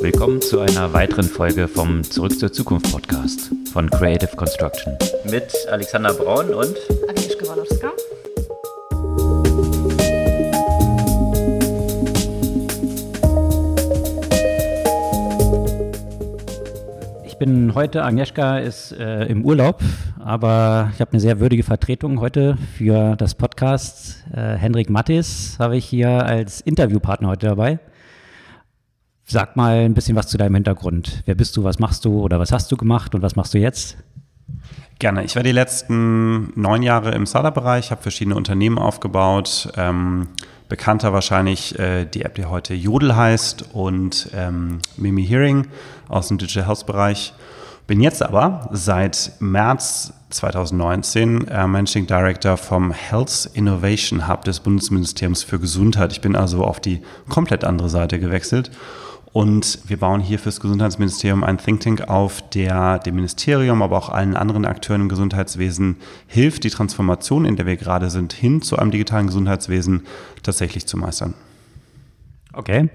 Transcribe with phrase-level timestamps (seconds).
[0.00, 4.96] Willkommen zu einer weiteren Folge vom Zurück zur Zukunft Podcast von Creative Construction.
[5.30, 6.76] Mit Alexander Braun und
[7.08, 7.92] Agnieszka Walowska.
[17.24, 19.80] Ich bin heute, Agnieszka ist äh, im Urlaub,
[20.22, 24.24] aber ich habe eine sehr würdige Vertretung heute für das Podcast.
[24.34, 27.78] Äh, Hendrik Mattis habe ich hier als Interviewpartner heute dabei.
[29.28, 31.24] Sag mal ein bisschen was zu deinem Hintergrund.
[31.26, 33.58] Wer bist du, was machst du oder was hast du gemacht und was machst du
[33.58, 33.96] jetzt?
[35.00, 35.24] Gerne.
[35.24, 39.68] Ich war die letzten neun Jahre im Startup-Bereich, habe verschiedene Unternehmen aufgebaut.
[39.76, 40.28] Ähm,
[40.68, 45.66] bekannter wahrscheinlich äh, die App, die heute Jodel heißt und ähm, Mimi Hearing
[46.08, 47.34] aus dem Digital Health Bereich.
[47.88, 55.42] Bin jetzt aber seit März 2019 äh, Managing Director vom Health Innovation Hub des Bundesministeriums
[55.42, 56.12] für Gesundheit.
[56.12, 58.70] Ich bin also auf die komplett andere Seite gewechselt
[59.36, 64.08] und wir bauen hier fürs Gesundheitsministerium ein Think Tank auf, der dem Ministerium, aber auch
[64.08, 68.78] allen anderen Akteuren im Gesundheitswesen hilft, die Transformation, in der wir gerade sind, hin zu
[68.78, 70.06] einem digitalen Gesundheitswesen
[70.42, 71.34] tatsächlich zu meistern.
[72.54, 72.88] Okay.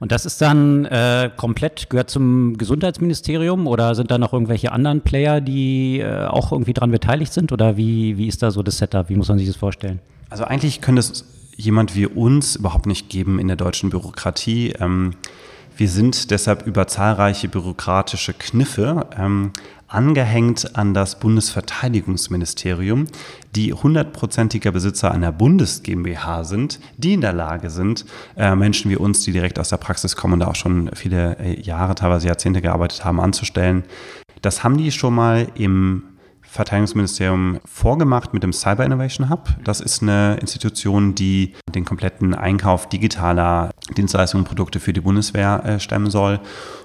[0.00, 5.02] Und das ist dann äh, komplett, gehört zum Gesundheitsministerium oder sind da noch irgendwelche anderen
[5.02, 7.52] Player, die äh, auch irgendwie daran beteiligt sind?
[7.52, 9.08] Oder wie, wie ist da so das Setup?
[9.08, 10.00] Wie muss man sich das vorstellen?
[10.30, 14.72] Also eigentlich könnte es jemand wie uns überhaupt nicht geben in der deutschen Bürokratie.
[14.80, 15.14] Ähm,
[15.76, 19.52] wir sind deshalb über zahlreiche bürokratische Kniffe ähm,
[19.88, 23.06] angehängt an das Bundesverteidigungsministerium,
[23.54, 28.04] die hundertprozentiger Besitzer einer Bundes GmbH sind, die in der Lage sind,
[28.36, 31.38] äh, Menschen wie uns, die direkt aus der Praxis kommen und da auch schon viele
[31.38, 33.84] äh, Jahre, teilweise Jahrzehnte gearbeitet haben, anzustellen.
[34.42, 36.02] Das haben die schon mal im
[36.56, 39.48] Verteidigungsministerium vorgemacht mit dem Cyber Innovation Hub.
[39.62, 45.62] Das ist eine Institution, die den kompletten Einkauf digitaler Dienstleistungen und Produkte für die Bundeswehr
[45.64, 46.40] äh, stemmen soll.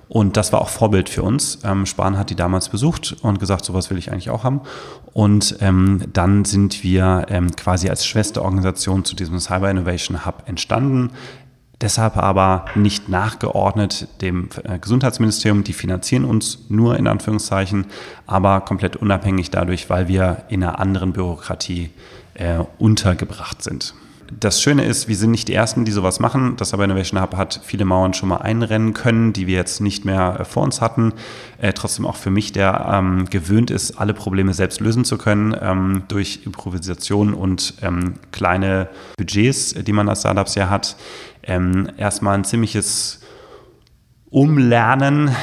[0.09, 1.59] Und das war auch Vorbild für uns.
[1.63, 4.59] Ähm, Spahn hat die damals besucht und gesagt, sowas will ich eigentlich auch haben.
[5.13, 11.11] Und ähm, dann sind wir ähm, quasi als Schwesterorganisation zu diesem Cyber Innovation Hub entstanden
[11.81, 15.63] deshalb aber nicht nachgeordnet dem äh, Gesundheitsministerium.
[15.63, 17.85] Die finanzieren uns nur in Anführungszeichen,
[18.27, 21.89] aber komplett unabhängig dadurch, weil wir in einer anderen Bürokratie
[22.35, 23.93] äh, untergebracht sind.
[24.39, 26.55] Das Schöne ist, wir sind nicht die Ersten, die sowas machen.
[26.55, 30.05] Das Cyber Innovation Hub hat viele Mauern schon mal einrennen können, die wir jetzt nicht
[30.05, 31.13] mehr äh, vor uns hatten.
[31.59, 35.55] Äh, trotzdem auch für mich, der ähm, gewöhnt ist, alle Probleme selbst lösen zu können
[35.59, 38.87] ähm, durch Improvisation und ähm, kleine
[39.17, 40.95] Budgets, die man als Startups ja hat
[41.43, 43.21] ähm, erstmal ein ziemliches
[44.31, 45.35] Umlernen.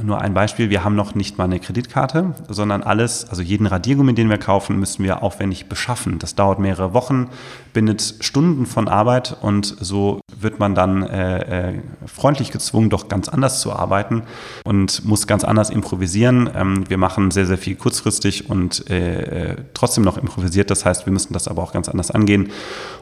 [0.00, 4.14] Nur ein Beispiel, wir haben noch nicht mal eine Kreditkarte, sondern alles, also jeden Radiergummi,
[4.14, 6.20] den wir kaufen, müssen wir aufwendig beschaffen.
[6.20, 7.28] Das dauert mehrere Wochen,
[7.72, 13.28] bindet Stunden von Arbeit und so wird man dann äh, äh, freundlich gezwungen, doch ganz
[13.28, 14.22] anders zu arbeiten
[14.64, 16.48] und muss ganz anders improvisieren.
[16.54, 20.70] Ähm, wir machen sehr, sehr viel kurzfristig und äh, äh trotzdem noch improvisiert.
[20.70, 22.52] Das heißt, wir müssen das aber auch ganz anders angehen.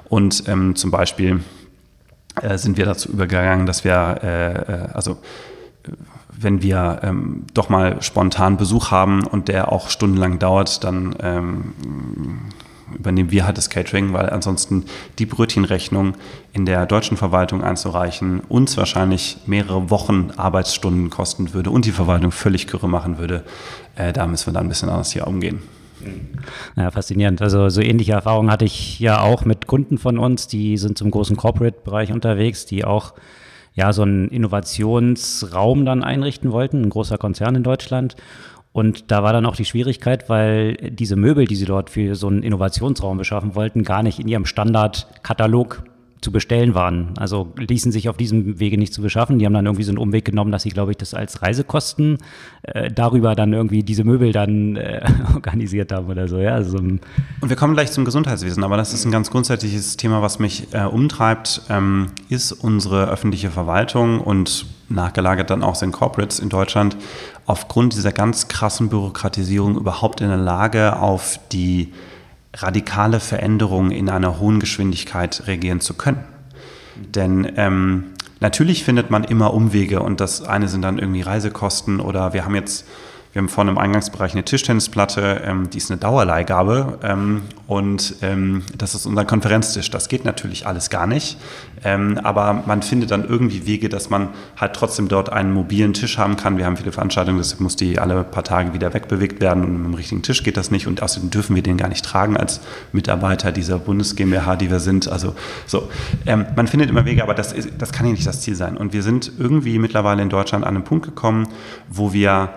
[0.09, 1.41] Und ähm, zum Beispiel
[2.43, 5.19] äh, sind wir dazu übergegangen, dass wir, äh, äh, also
[6.41, 11.75] wenn wir ähm, doch mal spontan Besuch haben und der auch stundenlang dauert, dann ähm,
[12.97, 14.84] übernehmen wir halt das Catering, weil ansonsten
[15.19, 16.15] die Brötchenrechnung
[16.53, 22.31] in der deutschen Verwaltung einzureichen uns wahrscheinlich mehrere Wochen Arbeitsstunden kosten würde und die Verwaltung
[22.31, 23.44] völlig kürre machen würde.
[23.97, 25.62] Äh, da müssen wir dann ein bisschen anders hier umgehen.
[26.76, 27.42] Ja, faszinierend.
[27.42, 31.10] Also so ähnliche Erfahrungen hatte ich ja auch mit Kunden von uns, die sind zum
[31.10, 33.14] großen Corporate-Bereich unterwegs, die auch
[33.75, 38.16] ja so einen Innovationsraum dann einrichten wollten, ein großer Konzern in Deutschland.
[38.72, 42.28] Und da war dann auch die Schwierigkeit, weil diese Möbel, die sie dort für so
[42.28, 45.84] einen Innovationsraum beschaffen wollten, gar nicht in ihrem Standardkatalog
[46.20, 47.14] zu bestellen waren.
[47.16, 49.38] Also ließen sich auf diesem Wege nicht zu beschaffen.
[49.38, 52.18] Die haben dann irgendwie so einen Umweg genommen, dass sie, glaube ich, das als Reisekosten
[52.62, 55.00] äh, darüber dann irgendwie diese Möbel dann äh,
[55.34, 56.38] organisiert haben oder so.
[56.38, 57.00] Ja, also, Und
[57.40, 60.84] wir kommen gleich zum Gesundheitswesen, aber das ist ein ganz grundsätzliches Thema, was mich äh,
[60.84, 66.97] umtreibt, ähm, ist unsere öffentliche Verwaltung und nachgelagert dann auch sind Corporates in Deutschland
[67.47, 71.92] aufgrund dieser ganz krassen Bürokratisierung überhaupt in der Lage, auf die
[72.59, 76.25] radikale Veränderungen in einer hohen Geschwindigkeit reagieren zu können.
[76.97, 78.05] Denn ähm,
[78.41, 82.55] natürlich findet man immer Umwege und das eine sind dann irgendwie Reisekosten oder wir haben
[82.55, 82.87] jetzt
[83.33, 88.63] wir haben vorne im Eingangsbereich eine Tischtennisplatte, ähm, die ist eine Dauerleihgabe ähm, und ähm,
[88.77, 89.91] das ist unser Konferenztisch.
[89.91, 91.36] Das geht natürlich alles gar nicht,
[91.84, 96.16] ähm, aber man findet dann irgendwie Wege, dass man halt trotzdem dort einen mobilen Tisch
[96.16, 96.57] haben kann.
[96.57, 99.84] Wir haben viele Veranstaltungen, deshalb muss die alle paar Tage wieder wegbewegt werden und mit
[99.84, 102.60] dem richtigen Tisch geht das nicht und außerdem dürfen wir den gar nicht tragen als
[102.92, 105.07] Mitarbeiter dieser Bundes GmbH, die wir sind.
[105.07, 105.34] Also
[105.66, 105.91] so,
[106.27, 108.78] ähm, man findet immer Wege, aber das, ist, das kann ja nicht das Ziel sein.
[108.78, 111.47] Und wir sind irgendwie mittlerweile in Deutschland an einem Punkt gekommen,
[111.91, 112.54] wo wir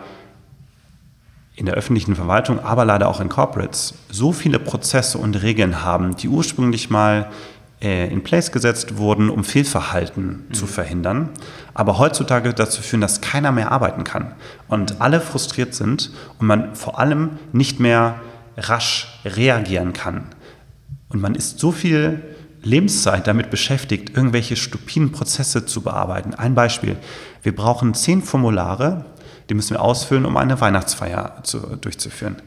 [1.61, 6.15] in der öffentlichen Verwaltung, aber leider auch in Corporates so viele Prozesse und Regeln haben,
[6.15, 7.29] die ursprünglich mal
[7.79, 10.53] äh, in place gesetzt wurden, um Fehlverhalten mhm.
[10.55, 11.29] zu verhindern,
[11.75, 14.31] aber heutzutage dazu führen, dass keiner mehr arbeiten kann
[14.69, 16.09] und alle frustriert sind
[16.39, 18.15] und man vor allem nicht mehr
[18.57, 20.23] rasch reagieren kann.
[21.09, 22.23] Und man ist so viel
[22.63, 26.33] Lebenszeit damit beschäftigt, irgendwelche stupiden Prozesse zu bearbeiten.
[26.33, 26.97] Ein Beispiel.
[27.43, 29.05] Wir brauchen zehn Formulare,
[29.51, 32.37] die müssen wir ausfüllen, um eine Weihnachtsfeier zu, durchzuführen.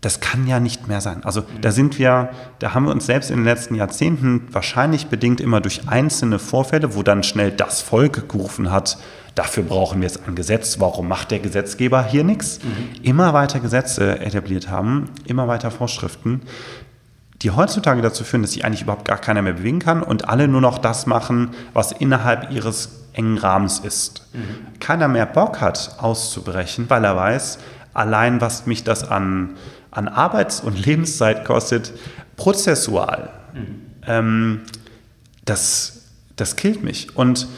[0.00, 1.22] Das kann ja nicht mehr sein.
[1.22, 2.30] Also da sind wir,
[2.60, 6.94] da haben wir uns selbst in den letzten Jahrzehnten wahrscheinlich bedingt immer durch einzelne Vorfälle,
[6.94, 8.96] wo dann schnell das Volk gerufen hat,
[9.34, 13.02] dafür brauchen wir jetzt ein Gesetz, warum macht der Gesetzgeber hier nichts, mhm.
[13.02, 16.40] immer weiter Gesetze etabliert haben, immer weiter Vorschriften,
[17.42, 20.48] die heutzutage dazu führen, dass sich eigentlich überhaupt gar keiner mehr bewegen kann und alle
[20.48, 24.26] nur noch das machen, was innerhalb ihres engen Rahmens ist.
[24.32, 24.78] Mhm.
[24.78, 27.58] Keiner mehr Bock hat, auszubrechen, weil er weiß,
[27.94, 29.56] allein was mich das an,
[29.90, 31.92] an Arbeits- und Lebenszeit kostet,
[32.36, 33.82] prozessual, mhm.
[34.06, 34.60] ähm,
[35.44, 36.02] das,
[36.36, 37.16] das killt mich.
[37.16, 37.48] Und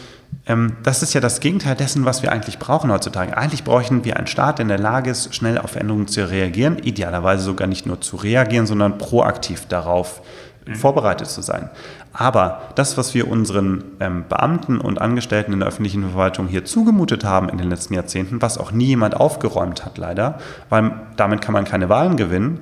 [0.47, 3.37] ähm, das ist ja das Gegenteil dessen, was wir eigentlich brauchen heutzutage.
[3.37, 6.79] Eigentlich bräuchten wir einen Staat, der in der Lage ist, schnell auf Veränderungen zu reagieren,
[6.79, 10.23] idealerweise sogar nicht nur zu reagieren, sondern proaktiv darauf
[10.67, 10.77] mhm.
[10.77, 11.69] vorbereitet zu sein.
[12.13, 17.25] Aber das, was wir unseren ähm, Beamten und Angestellten in der öffentlichen Verwaltung hier zugemutet
[17.25, 20.39] haben in den letzten Jahrzehnten, was auch nie jemand aufgeräumt hat, leider,
[20.69, 22.61] weil damit kann man keine Wahlen gewinnen,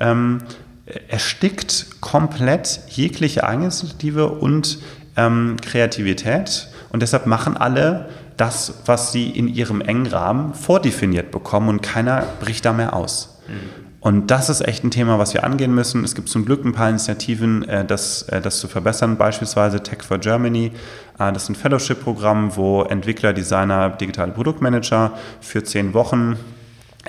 [0.00, 0.38] ähm,
[1.08, 4.78] erstickt komplett jegliche Eigeninitiative und
[5.16, 11.68] ähm, Kreativität und deshalb machen alle das, was sie in ihrem engen Rahmen vordefiniert bekommen
[11.68, 13.38] und keiner bricht da mehr aus.
[13.48, 13.77] Mhm.
[14.00, 16.04] Und das ist echt ein Thema, was wir angehen müssen.
[16.04, 20.02] Es gibt zum Glück ein paar Initiativen, äh, das, äh, das zu verbessern, beispielsweise Tech
[20.02, 20.72] for Germany.
[21.18, 26.36] Äh, das ist ein Fellowship-Programm, wo Entwickler, Designer, digitale Produktmanager für zehn Wochen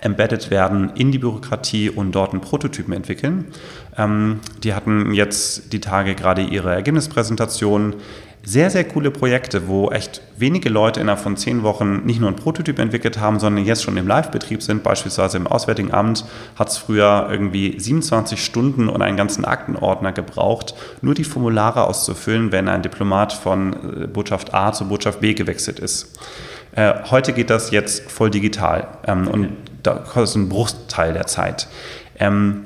[0.01, 3.45] embedded werden in die Bürokratie und dort einen Prototypen entwickeln.
[3.97, 7.95] Ähm, die hatten jetzt die Tage gerade ihre Ergebnispräsentation
[8.43, 12.37] sehr, sehr coole Projekte, wo echt wenige Leute innerhalb von zehn Wochen nicht nur einen
[12.37, 14.81] Prototyp entwickelt haben, sondern jetzt schon im Live-Betrieb sind.
[14.81, 16.25] Beispielsweise im Auswärtigen Amt
[16.55, 22.51] hat es früher irgendwie 27 Stunden und einen ganzen Aktenordner gebraucht, nur die Formulare auszufüllen,
[22.51, 26.17] wenn ein Diplomat von äh, Botschaft A zur Botschaft B gewechselt ist.
[26.71, 29.49] Äh, heute geht das jetzt voll digital ähm, und
[29.83, 31.67] da kostet ein Bruchteil der Zeit.
[32.19, 32.63] Ähm,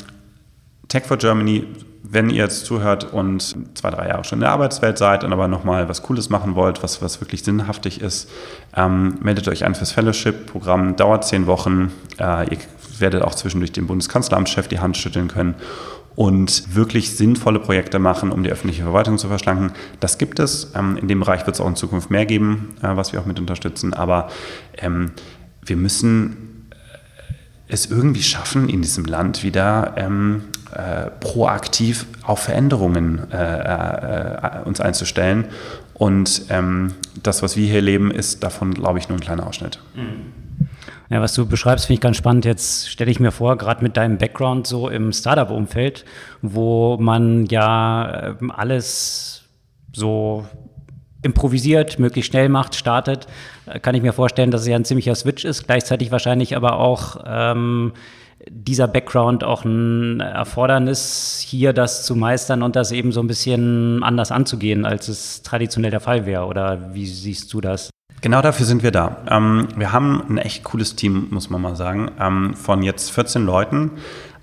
[0.87, 1.65] Tech for Germany
[2.13, 5.47] wenn ihr jetzt zuhört und zwei, drei Jahre schon in der Arbeitswelt seid und aber
[5.47, 8.29] nochmal was Cooles machen wollt, was, was wirklich sinnhaftig ist,
[8.75, 10.95] ähm, meldet euch an fürs Fellowship-Programm.
[10.95, 11.91] Dauert zehn Wochen.
[12.19, 12.59] Äh, ihr
[12.99, 15.55] werdet auch zwischendurch dem Bundeskanzleramtschef die Hand schütteln können
[16.15, 19.71] und wirklich sinnvolle Projekte machen, um die öffentliche Verwaltung zu verschlanken.
[19.99, 20.71] Das gibt es.
[20.75, 23.25] Ähm, in dem Bereich wird es auch in Zukunft mehr geben, äh, was wir auch
[23.25, 23.93] mit unterstützen.
[23.93, 24.29] Aber
[24.77, 25.11] ähm,
[25.65, 26.75] wir müssen äh,
[27.67, 34.81] es irgendwie schaffen, in diesem Land wieder ähm, äh, proaktiv auf Veränderungen äh, äh, uns
[34.81, 35.45] einzustellen.
[35.93, 39.79] Und ähm, das, was wir hier leben, ist davon, glaube ich, nur ein kleiner Ausschnitt.
[41.09, 42.45] Ja, was du beschreibst, finde ich ganz spannend.
[42.45, 46.05] Jetzt stelle ich mir vor, gerade mit deinem Background so im Startup-Umfeld,
[46.41, 49.43] wo man ja ähm, alles
[49.93, 50.45] so
[51.21, 53.27] improvisiert, möglichst schnell macht, startet,
[53.65, 55.65] äh, kann ich mir vorstellen, dass es ja ein ziemlicher Switch ist.
[55.65, 57.93] Gleichzeitig wahrscheinlich aber auch ähm,
[58.49, 64.03] dieser Background auch ein Erfordernis, hier das zu meistern und das eben so ein bisschen
[64.03, 66.45] anders anzugehen, als es traditionell der Fall wäre?
[66.45, 67.89] Oder wie siehst du das?
[68.21, 69.17] Genau dafür sind wir da.
[69.29, 73.45] Ähm, wir haben ein echt cooles Team, muss man mal sagen, ähm, von jetzt 14
[73.45, 73.91] Leuten.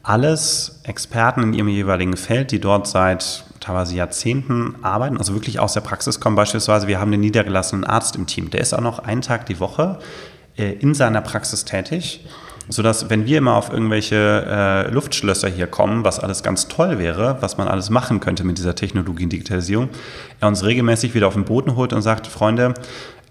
[0.02, 5.74] Alles Experten in ihrem jeweiligen Feld, die dort seit teilweise Jahrzehnten arbeiten, also wirklich aus
[5.74, 6.36] der Praxis kommen.
[6.36, 8.50] Beispielsweise, wir haben einen niedergelassenen Arzt im Team.
[8.50, 9.98] Der ist auch noch einen Tag die Woche
[10.56, 12.26] äh, in seiner Praxis tätig
[12.68, 17.38] sodass, wenn wir immer auf irgendwelche äh, Luftschlösser hier kommen, was alles ganz toll wäre,
[17.40, 19.88] was man alles machen könnte mit dieser Technologie und Digitalisierung,
[20.40, 22.74] er uns regelmäßig wieder auf den Boden holt und sagt, Freunde,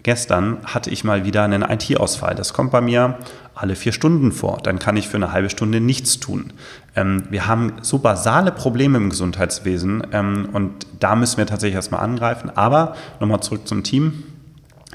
[0.02, 2.34] gestern hatte ich mal wieder einen IT-Ausfall.
[2.34, 3.18] Das kommt bei mir
[3.54, 4.58] alle vier Stunden vor.
[4.62, 6.52] Dann kann ich für eine halbe Stunde nichts tun.
[6.96, 12.02] Ähm, wir haben so basale Probleme im Gesundheitswesen ähm, und da müssen wir tatsächlich erstmal
[12.02, 12.50] angreifen.
[12.54, 14.24] Aber nochmal zurück zum Team.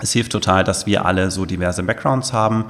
[0.01, 2.65] Es hilft total, dass wir alle so diverse Backgrounds haben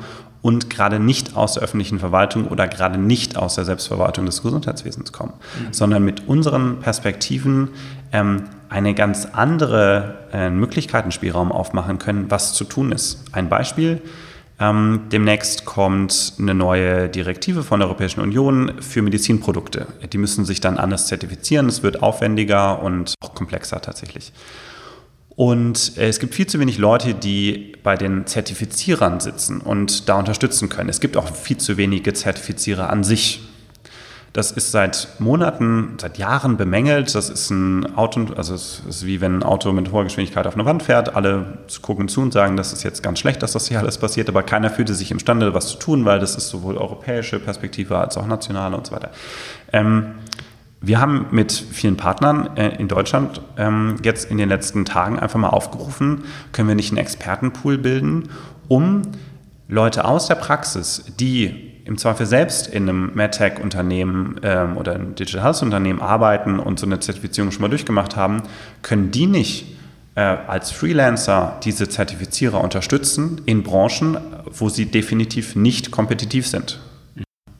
[0.45, 5.11] und gerade nicht aus der öffentlichen Verwaltung oder gerade nicht aus der Selbstverwaltung des Gesundheitswesens
[5.11, 5.73] kommen, mhm.
[5.73, 7.69] sondern mit unseren Perspektiven
[8.11, 13.23] ähm, eine ganz andere äh, Möglichkeitenspielraum aufmachen können, was zu tun ist.
[13.31, 14.03] Ein Beispiel.
[14.59, 19.87] Ähm, demnächst kommt eine neue Direktive von der Europäischen Union für Medizinprodukte.
[20.13, 21.65] Die müssen sich dann anders zertifizieren.
[21.65, 24.31] Es wird aufwendiger und auch komplexer tatsächlich.
[25.35, 30.15] Und äh, es gibt viel zu wenig Leute, die bei den Zertifizierern sitzen und da
[30.15, 30.89] unterstützen können.
[30.89, 33.41] Es gibt auch viel zu wenige Zertifizierer an sich.
[34.31, 37.15] Das ist seit Monaten, seit Jahren bemängelt.
[37.15, 40.55] Das ist ein Auto, also es ist wie wenn ein Auto mit hoher Geschwindigkeit auf
[40.55, 41.15] eine Wand fährt.
[41.15, 44.27] Alle gucken zu und sagen, das ist jetzt ganz schlecht, dass das hier alles passiert,
[44.27, 48.17] aber keiner fühlte sich imstande, was zu tun, weil das ist sowohl europäische Perspektive als
[48.17, 49.11] auch nationale und so weiter.
[49.71, 50.15] Ähm,
[50.81, 55.39] wir haben mit vielen Partnern äh, in Deutschland ähm, jetzt in den letzten Tagen einfach
[55.39, 58.29] mal aufgerufen, können wir nicht einen Expertenpool bilden,
[58.67, 59.01] um
[59.67, 65.43] Leute aus der Praxis, die im Zweifel selbst in einem MedTech-Unternehmen ähm, oder einem Digital
[65.43, 68.43] Health-Unternehmen arbeiten und so eine Zertifizierung schon mal durchgemacht haben,
[68.81, 69.75] können die nicht
[70.15, 74.17] äh, als Freelancer diese Zertifizierer unterstützen in Branchen,
[74.49, 76.79] wo sie definitiv nicht kompetitiv sind.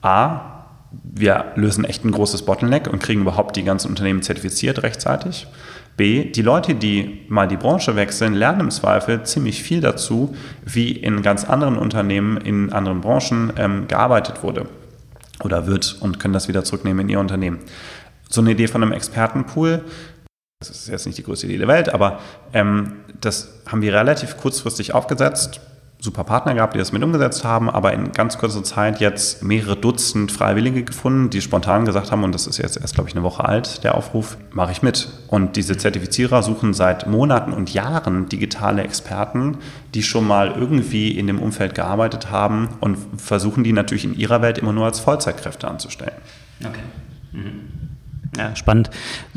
[0.02, 0.55] A,
[1.02, 5.46] wir lösen echt ein großes Bottleneck und kriegen überhaupt die ganzen Unternehmen zertifiziert rechtzeitig.
[5.96, 10.92] B, die Leute, die mal die Branche wechseln, lernen im Zweifel ziemlich viel dazu, wie
[10.92, 14.66] in ganz anderen Unternehmen, in anderen Branchen ähm, gearbeitet wurde
[15.42, 17.60] oder wird und können das wieder zurücknehmen in ihr Unternehmen.
[18.28, 19.84] So eine Idee von einem Expertenpool,
[20.60, 22.20] das ist jetzt nicht die größte Idee der Welt, aber
[22.52, 25.60] ähm, das haben wir relativ kurzfristig aufgesetzt
[25.98, 29.76] super Partner gehabt, die das mit umgesetzt haben, aber in ganz kurzer Zeit jetzt mehrere
[29.76, 33.24] Dutzend Freiwillige gefunden, die spontan gesagt haben, und das ist jetzt erst, glaube ich, eine
[33.24, 35.08] Woche alt, der Aufruf, mache ich mit.
[35.28, 39.58] Und diese Zertifizierer suchen seit Monaten und Jahren digitale Experten,
[39.94, 44.42] die schon mal irgendwie in dem Umfeld gearbeitet haben und versuchen die natürlich in ihrer
[44.42, 46.16] Welt immer nur als Vollzeitkräfte anzustellen.
[46.60, 46.80] Okay.
[47.32, 47.95] Mhm.
[48.36, 48.90] Ja, spannend.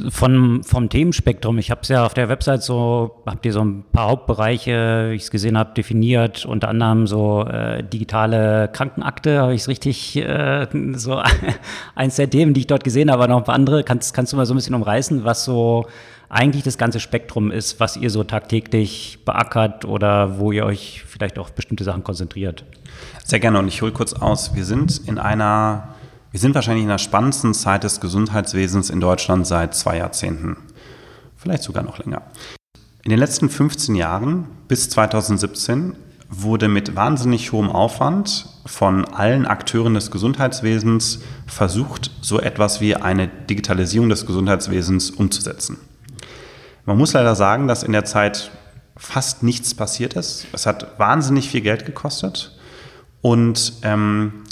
[0.09, 3.83] Von, vom Themenspektrum, ich habe es ja auf der Website so, habt ihr so ein
[3.91, 9.53] paar Hauptbereiche, wie ich es gesehen habe, definiert, unter anderem so äh, digitale Krankenakte, habe
[9.53, 11.21] ich es richtig, äh, so
[11.95, 13.83] eins der Themen, die ich dort gesehen habe, aber noch ein paar andere.
[13.83, 15.85] Kannst, kannst du mal so ein bisschen umreißen, was so
[16.29, 21.39] eigentlich das ganze Spektrum ist, was ihr so tagtäglich beackert oder wo ihr euch vielleicht
[21.39, 22.63] auf bestimmte Sachen konzentriert?
[23.23, 24.55] Sehr gerne und ich hole kurz aus.
[24.55, 25.95] Wir sind in einer
[26.31, 30.57] wir sind wahrscheinlich in der spannendsten Zeit des Gesundheitswesens in Deutschland seit zwei Jahrzehnten.
[31.35, 32.21] Vielleicht sogar noch länger.
[33.03, 35.95] In den letzten 15 Jahren bis 2017
[36.29, 43.27] wurde mit wahnsinnig hohem Aufwand von allen Akteuren des Gesundheitswesens versucht, so etwas wie eine
[43.27, 45.79] Digitalisierung des Gesundheitswesens umzusetzen.
[46.85, 48.51] Man muss leider sagen, dass in der Zeit
[48.95, 50.45] fast nichts passiert ist.
[50.53, 52.55] Es hat wahnsinnig viel Geld gekostet
[53.21, 54.43] und ähm,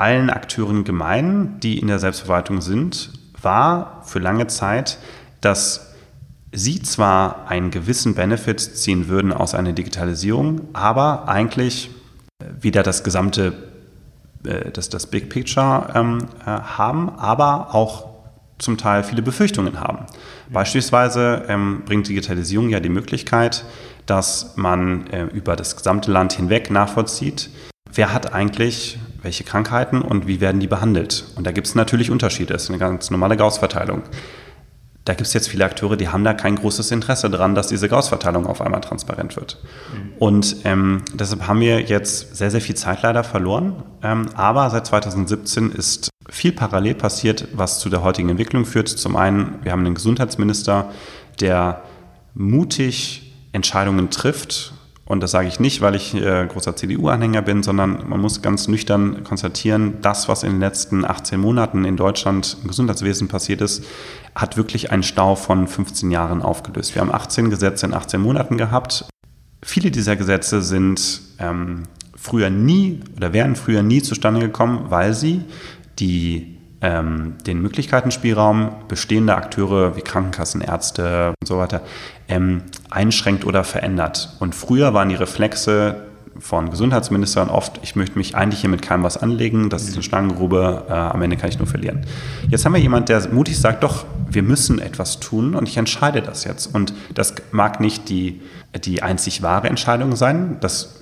[0.00, 4.98] allen Akteuren gemein, die in der Selbstverwaltung sind, war für lange Zeit,
[5.40, 5.94] dass
[6.52, 11.90] sie zwar einen gewissen Benefit ziehen würden aus einer Digitalisierung, aber eigentlich
[12.60, 13.52] wieder das gesamte,
[14.44, 18.08] äh, das, das Big Picture ähm, äh, haben, aber auch
[18.58, 20.06] zum Teil viele Befürchtungen haben.
[20.50, 23.64] Beispielsweise ähm, bringt Digitalisierung ja die Möglichkeit,
[24.06, 27.50] dass man äh, über das gesamte Land hinweg nachvollzieht,
[27.92, 31.24] wer hat eigentlich welche Krankheiten und wie werden die behandelt.
[31.36, 34.02] Und da gibt es natürlich Unterschiede, das ist eine ganz normale Gauss-Verteilung.
[35.04, 37.88] Da gibt es jetzt viele Akteure, die haben da kein großes Interesse daran, dass diese
[37.88, 39.58] Gauss-Verteilung auf einmal transparent wird.
[39.92, 40.12] Mhm.
[40.18, 43.82] Und ähm, deshalb haben wir jetzt sehr, sehr viel Zeit leider verloren.
[44.02, 48.88] Ähm, aber seit 2017 ist viel parallel passiert, was zu der heutigen Entwicklung führt.
[48.88, 50.90] Zum einen, wir haben einen Gesundheitsminister,
[51.40, 51.82] der
[52.34, 54.74] mutig Entscheidungen trifft
[55.10, 58.68] und das sage ich nicht, weil ich äh, großer CDU-Anhänger bin, sondern man muss ganz
[58.68, 63.84] nüchtern konstatieren, das, was in den letzten 18 Monaten in Deutschland im Gesundheitswesen passiert ist,
[64.36, 66.94] hat wirklich einen Stau von 15 Jahren aufgelöst.
[66.94, 69.04] Wir haben 18 Gesetze in 18 Monaten gehabt.
[69.64, 71.82] Viele dieser Gesetze sind ähm,
[72.14, 75.42] früher nie oder wären früher nie zustande gekommen, weil sie
[75.98, 81.82] die ähm, den Möglichkeitenspielraum bestehender Akteure wie Krankenkassen, Ärzte und so weiter
[82.28, 84.36] ähm, einschränkt oder verändert.
[84.40, 86.06] Und früher waren die Reflexe
[86.38, 90.02] von Gesundheitsministern oft, ich möchte mich eigentlich hier mit keinem was anlegen, das ist eine
[90.02, 92.06] Schlangengrube, äh, am Ende kann ich nur verlieren.
[92.48, 96.22] Jetzt haben wir jemanden, der mutig sagt, doch, wir müssen etwas tun und ich entscheide
[96.22, 96.72] das jetzt.
[96.72, 98.40] Und das mag nicht die,
[98.84, 100.99] die einzig wahre Entscheidung sein, das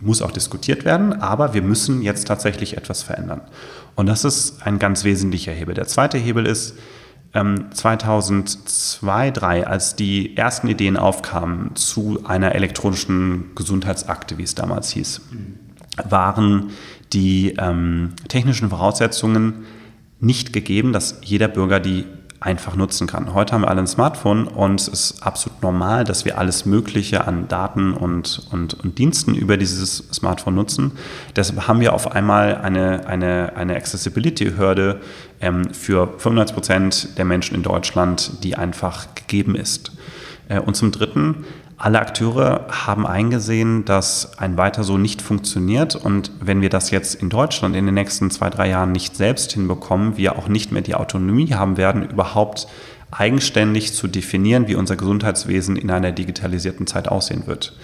[0.00, 3.42] muss auch diskutiert werden, aber wir müssen jetzt tatsächlich etwas verändern.
[3.94, 5.74] Und das ist ein ganz wesentlicher Hebel.
[5.74, 6.74] Der zweite Hebel ist,
[7.32, 14.90] 2002, ähm, 2003, als die ersten Ideen aufkamen zu einer elektronischen Gesundheitsakte, wie es damals
[14.90, 15.20] hieß,
[16.08, 16.70] waren
[17.12, 19.64] die ähm, technischen Voraussetzungen
[20.18, 22.04] nicht gegeben, dass jeder Bürger die
[22.40, 23.34] einfach nutzen kann.
[23.34, 27.26] Heute haben wir alle ein Smartphone und es ist absolut normal, dass wir alles Mögliche
[27.26, 30.92] an Daten und, und, und Diensten über dieses Smartphone nutzen.
[31.36, 35.00] Deshalb haben wir auf einmal eine, eine, eine Accessibility-Hürde
[35.42, 39.92] ähm, für 95 Prozent der Menschen in Deutschland, die einfach gegeben ist.
[40.48, 41.44] Äh, und zum Dritten
[41.80, 45.96] alle Akteure haben eingesehen, dass ein weiter so nicht funktioniert.
[45.96, 49.52] Und wenn wir das jetzt in Deutschland in den nächsten zwei, drei Jahren nicht selbst
[49.52, 52.66] hinbekommen, wir auch nicht mehr die Autonomie haben werden, überhaupt
[53.10, 57.74] eigenständig zu definieren, wie unser Gesundheitswesen in einer digitalisierten Zeit aussehen wird.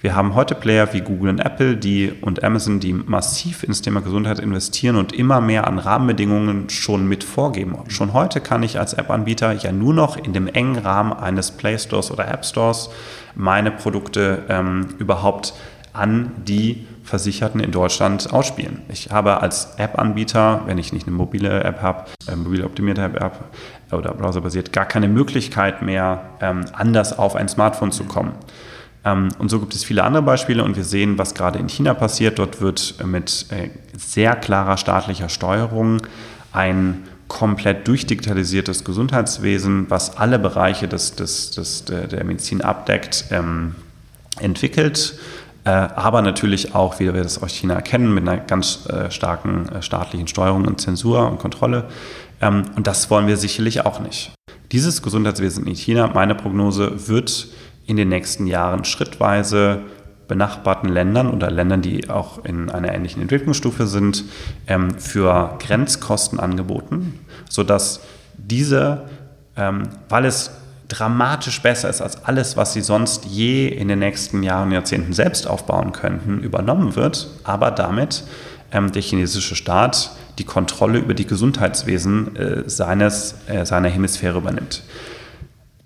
[0.00, 4.00] Wir haben heute Player wie Google und Apple die, und Amazon, die massiv ins Thema
[4.00, 7.78] Gesundheit investieren und immer mehr an Rahmenbedingungen schon mit vorgeben.
[7.86, 11.78] Schon heute kann ich als App-Anbieter ja nur noch in dem engen Rahmen eines Play
[11.78, 12.90] Stores oder App Stores
[13.34, 15.54] meine Produkte ähm, überhaupt
[15.92, 18.82] an die Versicherten in Deutschland ausspielen.
[18.88, 23.44] Ich habe als App-Anbieter, wenn ich nicht eine mobile App habe, äh, mobile optimierte App
[23.90, 28.32] oder browserbasiert, gar keine Möglichkeit mehr, ähm, anders auf ein Smartphone zu kommen.
[29.04, 31.92] Ähm, und so gibt es viele andere Beispiele und wir sehen, was gerade in China
[31.92, 32.38] passiert.
[32.38, 36.02] Dort wird mit äh, sehr klarer staatlicher Steuerung
[36.52, 43.74] ein komplett durchdigitalisiertes Gesundheitswesen, was alle Bereiche des, des, des, der Medizin abdeckt, ähm,
[44.38, 45.18] entwickelt.
[45.64, 49.70] Äh, aber natürlich auch, wie wir das aus China kennen, mit einer ganz äh, starken
[49.80, 51.88] staatlichen Steuerung und Zensur und Kontrolle.
[52.42, 54.32] Ähm, und das wollen wir sicherlich auch nicht.
[54.70, 57.48] Dieses Gesundheitswesen in China, meine Prognose, wird
[57.86, 59.80] in den nächsten Jahren schrittweise
[60.32, 64.24] benachbarten Ländern oder Ländern, die auch in einer ähnlichen Entwicklungsstufe sind,
[64.66, 67.20] ähm, für Grenzkosten angeboten,
[67.50, 68.00] sodass
[68.38, 69.02] diese,
[69.58, 70.52] ähm, weil es
[70.88, 75.12] dramatisch besser ist als alles, was sie sonst je in den nächsten Jahren und Jahrzehnten
[75.12, 78.24] selbst aufbauen könnten, übernommen wird, aber damit
[78.72, 84.82] ähm, der chinesische Staat die Kontrolle über die Gesundheitswesen äh, seines, äh, seiner Hemisphäre übernimmt.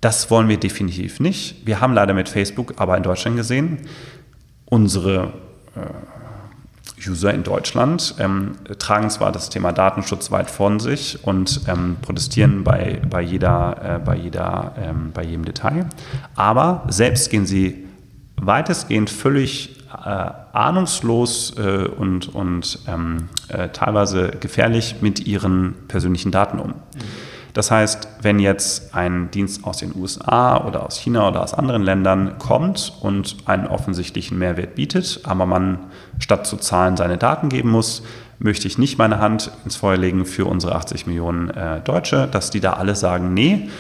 [0.01, 1.67] Das wollen wir definitiv nicht.
[1.67, 3.79] Wir haben leider mit Facebook aber in Deutschland gesehen,
[4.67, 5.33] unsere
[5.75, 11.97] äh, User in Deutschland ähm, tragen zwar das Thema Datenschutz weit von sich und ähm,
[12.03, 15.87] protestieren bei, bei, jeder, äh, bei, jeder, ähm, bei jedem Detail,
[16.35, 17.87] aber selbst gehen sie
[18.37, 26.59] weitestgehend völlig äh, ahnungslos äh, und, und ähm, äh, teilweise gefährlich mit ihren persönlichen Daten
[26.59, 26.71] um.
[26.71, 26.75] Mhm.
[27.57, 31.81] Das heißt, wenn jetzt ein Dienst aus den USA oder aus China oder aus anderen
[31.81, 35.79] Ländern kommt und einen offensichtlichen Mehrwert bietet, aber man
[36.19, 38.03] statt zu zahlen seine Daten geben muss,
[38.39, 42.51] möchte ich nicht meine Hand ins Feuer legen für unsere 80 Millionen äh, Deutsche, dass
[42.51, 43.71] die da alle sagen, nee,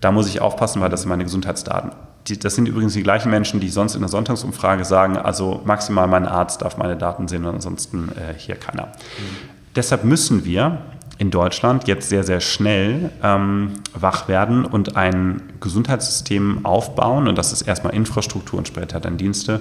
[0.00, 1.90] da muss ich aufpassen, weil das sind meine Gesundheitsdaten.
[2.28, 6.06] Die, das sind übrigens die gleichen Menschen, die sonst in der Sonntagsumfrage sagen, also maximal
[6.06, 8.86] mein Arzt darf meine Daten sehen und ansonsten äh, hier keiner.
[8.86, 9.58] Mhm.
[9.76, 10.78] Deshalb müssen wir
[11.18, 17.52] in Deutschland jetzt sehr, sehr schnell ähm, wach werden und ein Gesundheitssystem aufbauen, und das
[17.52, 19.60] ist erstmal Infrastruktur und später dann Dienste,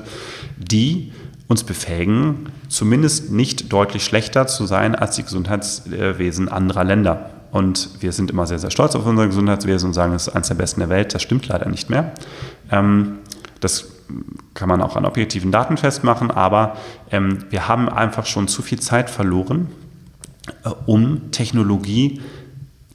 [0.58, 1.12] die
[1.48, 7.32] uns befähigen, zumindest nicht deutlich schlechter zu sein als die Gesundheitswesen anderer Länder.
[7.52, 10.50] Und wir sind immer sehr, sehr stolz auf unser Gesundheitswesen und sagen, es ist eines
[10.50, 11.16] der besten der Welt.
[11.16, 12.12] Das stimmt leider nicht mehr.
[12.70, 13.20] Ähm,
[13.62, 13.86] das
[14.54, 16.76] kann man auch an objektiven Daten festmachen, aber
[17.10, 19.70] ähm, wir haben einfach schon zu viel Zeit verloren
[20.86, 22.22] um Technologie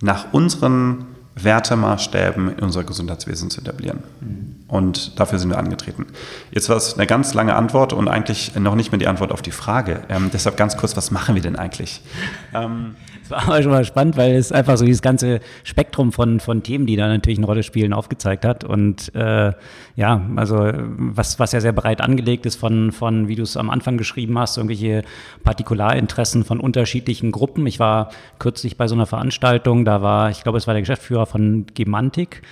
[0.00, 4.02] nach unseren Wertemaßstäben in unser Gesundheitswesen zu etablieren.
[4.20, 4.56] Mhm.
[4.68, 6.06] Und dafür sind wir angetreten.
[6.50, 9.42] Jetzt war es eine ganz lange Antwort und eigentlich noch nicht mehr die Antwort auf
[9.42, 10.02] die Frage.
[10.08, 12.00] Ähm, deshalb ganz kurz, was machen wir denn eigentlich?
[12.54, 12.96] Ähm,
[13.33, 16.87] war aber schon mal spannend, weil es einfach so dieses ganze Spektrum von, von Themen,
[16.87, 18.64] die da natürlich eine Rolle spielen, aufgezeigt hat.
[18.64, 19.53] Und äh,
[19.97, 23.68] ja, also was, was ja sehr breit angelegt ist von, von wie du es am
[23.68, 25.03] Anfang geschrieben hast, irgendwelche
[25.42, 27.66] Partikularinteressen von unterschiedlichen Gruppen.
[27.66, 31.27] Ich war kürzlich bei so einer Veranstaltung, da war, ich glaube, es war der Geschäftsführer
[31.27, 32.12] von Gemantik.
[32.12, 32.42] Gematik.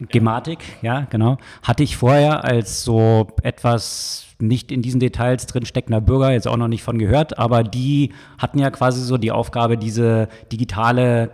[0.00, 1.38] Gematik, ja, genau.
[1.62, 6.56] Hatte ich vorher als so etwas nicht in diesen Details drin steckender Bürger jetzt auch
[6.56, 11.30] noch nicht von gehört, aber die hatten ja quasi so die Aufgabe, diese digitale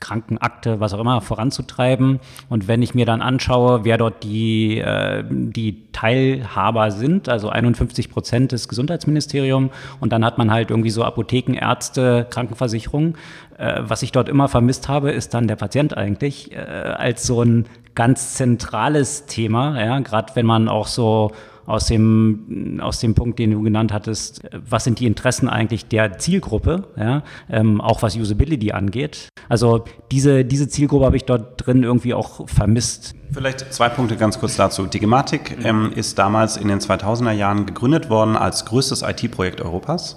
[0.00, 2.18] Krankenakte, was auch immer, voranzutreiben.
[2.48, 8.10] Und wenn ich mir dann anschaue, wer dort die, äh, die Teilhaber sind, also 51
[8.10, 13.16] Prozent des Gesundheitsministeriums, und dann hat man halt irgendwie so Apotheken, Ärzte, Krankenversicherung.
[13.58, 17.42] Äh, was ich dort immer vermisst habe, ist dann der Patient eigentlich äh, als so
[17.42, 17.66] ein
[18.00, 21.32] ganz zentrales Thema, ja, gerade wenn man auch so
[21.66, 26.16] aus dem, aus dem Punkt, den du genannt hattest, was sind die Interessen eigentlich der
[26.16, 29.28] Zielgruppe, ja, ähm, auch was Usability angeht.
[29.50, 33.14] Also diese, diese Zielgruppe habe ich dort drin irgendwie auch vermisst.
[33.32, 34.86] Vielleicht zwei Punkte ganz kurz dazu.
[34.86, 40.16] Die Gematik ähm, ist damals in den 2000er Jahren gegründet worden als größtes IT-Projekt Europas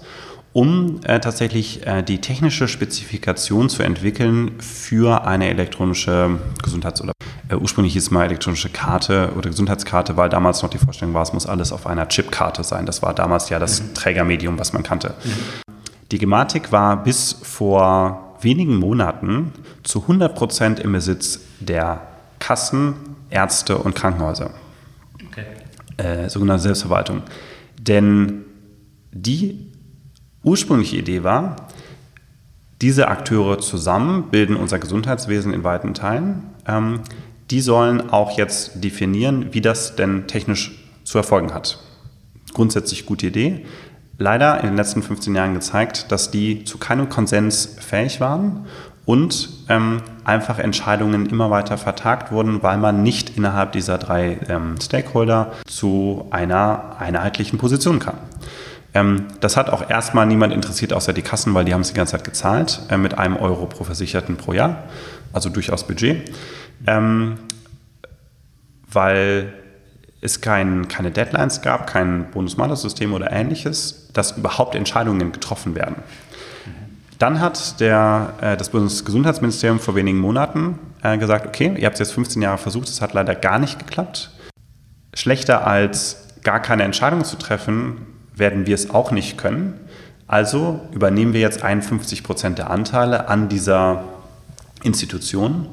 [0.53, 7.13] um äh, tatsächlich äh, die technische Spezifikation zu entwickeln für eine elektronische Gesundheits- oder
[7.49, 11.23] äh, ursprünglich hieß es mal elektronische Karte oder Gesundheitskarte, weil damals noch die Vorstellung war,
[11.23, 12.85] es muss alles auf einer Chipkarte sein.
[12.85, 13.93] Das war damals ja das mhm.
[13.93, 15.15] Trägermedium, was man kannte.
[15.23, 15.73] Mhm.
[16.11, 19.51] Die Gematik war bis vor wenigen Monaten
[19.83, 22.01] zu 100 Prozent im Besitz der
[22.39, 22.95] Kassen,
[23.29, 24.51] Ärzte und Krankenhäuser.
[25.27, 25.45] Okay.
[25.97, 27.23] Äh, sogenannte Selbstverwaltung.
[27.79, 28.45] Denn
[29.11, 29.71] die
[30.43, 31.55] ursprüngliche Idee war,
[32.81, 36.43] diese Akteure zusammen bilden unser Gesundheitswesen in weiten Teilen.
[36.67, 36.99] Ähm,
[37.53, 40.71] die sollen auch jetzt definieren, wie das denn technisch
[41.03, 41.77] zu erfolgen hat.
[42.51, 43.67] Grundsätzlich gute Idee.
[44.17, 48.65] Leider in den letzten 15 Jahren gezeigt, dass die zu keinem Konsens fähig waren
[49.05, 54.81] und ähm, einfach Entscheidungen immer weiter vertagt wurden, weil man nicht innerhalb dieser drei ähm,
[54.81, 58.15] Stakeholder zu einer einheitlichen Position kam.
[58.95, 61.93] Ähm, das hat auch erstmal niemand interessiert, außer die Kassen, weil die haben es die
[61.93, 64.85] ganze Zeit gezahlt, äh, mit einem Euro pro Versicherten pro Jahr,
[65.33, 66.31] also durchaus Budget.
[66.85, 67.37] Ähm,
[68.91, 69.53] weil
[70.21, 75.95] es kein, keine Deadlines gab, kein Bonus-Malus-System oder ähnliches, dass überhaupt Entscheidungen getroffen werden.
[77.19, 81.99] Dann hat der, äh, das Bundesgesundheitsministerium vor wenigen Monaten äh, gesagt, okay, ihr habt es
[81.99, 84.31] jetzt 15 Jahre versucht, es hat leider gar nicht geklappt.
[85.13, 88.05] Schlechter als gar keine Entscheidung zu treffen,
[88.35, 89.79] werden wir es auch nicht können.
[90.27, 94.03] Also übernehmen wir jetzt 51 Prozent der Anteile an dieser
[94.83, 95.67] Institution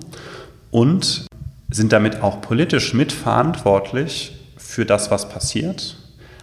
[0.70, 1.26] und
[1.70, 5.96] sind damit auch politisch mitverantwortlich für das, was passiert,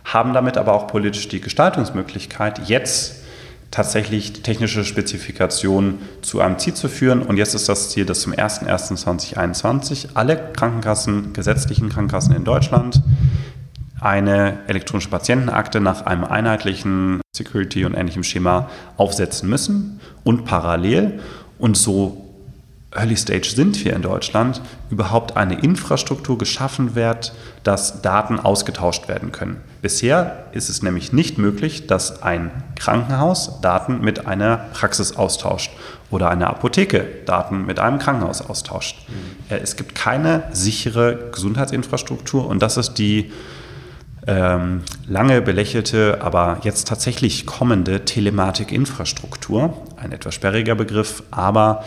[0.03, 3.23] haben damit aber auch politisch die Gestaltungsmöglichkeit, jetzt
[3.71, 7.21] tatsächlich die technische Spezifikation zu einem Ziel zu führen.
[7.21, 13.01] Und jetzt ist das Ziel, dass zum 01.01.2021 alle Krankenkassen, gesetzlichen Krankenkassen in Deutschland
[13.99, 21.19] eine elektronische Patientenakte nach einem einheitlichen Security und ähnlichem Schema aufsetzen müssen und parallel
[21.57, 22.26] und so
[22.97, 27.33] Early Stage sind wir in Deutschland, überhaupt eine Infrastruktur geschaffen wird,
[27.63, 29.61] dass Daten ausgetauscht werden können.
[29.81, 35.71] Bisher ist es nämlich nicht möglich, dass ein Krankenhaus Daten mit einer Praxis austauscht
[36.09, 39.07] oder eine Apotheke Daten mit einem Krankenhaus austauscht.
[39.07, 39.55] Mhm.
[39.55, 43.31] Es gibt keine sichere Gesundheitsinfrastruktur und das ist die
[44.27, 49.85] ähm, lange belächelte, aber jetzt tatsächlich kommende Telematikinfrastruktur.
[49.95, 51.85] Ein etwas sperriger Begriff, aber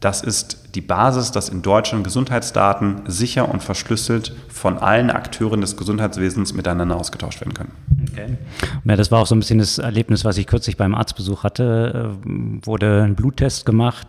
[0.00, 5.76] das ist die Basis, dass in Deutschland Gesundheitsdaten sicher und verschlüsselt von allen Akteuren des
[5.76, 7.72] Gesundheitswesens miteinander ausgetauscht werden können.
[8.10, 8.38] Okay.
[8.84, 12.14] Ja, das war auch so ein bisschen das Erlebnis, was ich kürzlich beim Arztbesuch hatte.
[12.24, 14.08] Äh, wurde ein Bluttest gemacht.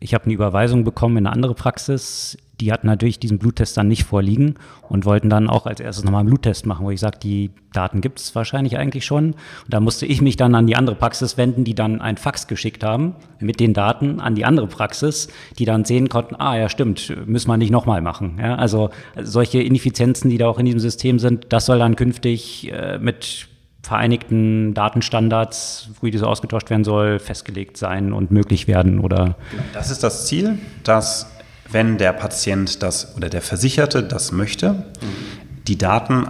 [0.00, 3.88] Ich habe eine Überweisung bekommen in eine andere Praxis die hatten natürlich diesen Bluttest dann
[3.88, 4.54] nicht vorliegen
[4.88, 8.00] und wollten dann auch als erstes nochmal einen Bluttest machen, wo ich sage, die Daten
[8.00, 9.32] gibt es wahrscheinlich eigentlich schon.
[9.32, 9.36] Und
[9.68, 12.84] da musste ich mich dann an die andere Praxis wenden, die dann ein Fax geschickt
[12.84, 15.28] haben mit den Daten an die andere Praxis,
[15.58, 18.38] die dann sehen konnten, ah ja stimmt, müssen wir nicht nochmal machen.
[18.40, 22.70] Ja, also solche Ineffizienzen, die da auch in diesem System sind, das soll dann künftig
[22.72, 23.48] äh, mit
[23.84, 29.36] vereinigten Datenstandards, wie diese ausgetauscht werden soll, festgelegt sein und möglich werden oder?
[29.74, 31.26] Das ist das Ziel, dass
[31.70, 34.84] wenn der Patient das oder der Versicherte das möchte,
[35.68, 36.28] die Daten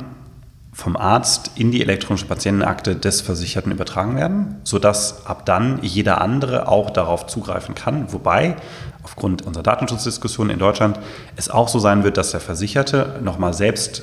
[0.72, 6.66] vom Arzt in die elektronische Patientenakte des Versicherten übertragen werden, sodass ab dann jeder andere
[6.66, 8.12] auch darauf zugreifen kann.
[8.12, 8.56] Wobei
[9.04, 10.98] aufgrund unserer Datenschutzdiskussion in Deutschland
[11.36, 14.02] es auch so sein wird, dass der Versicherte nochmal selbst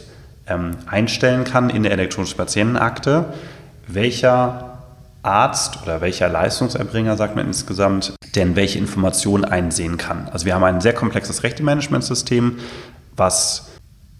[0.51, 3.33] ähm, einstellen kann in der elektronischen Patientenakte,
[3.87, 4.79] welcher
[5.23, 10.27] Arzt oder welcher Leistungserbringer, sagt man insgesamt, denn welche Informationen einsehen kann.
[10.31, 12.57] Also wir haben ein sehr komplexes Rechtemanagementsystem,
[13.15, 13.67] was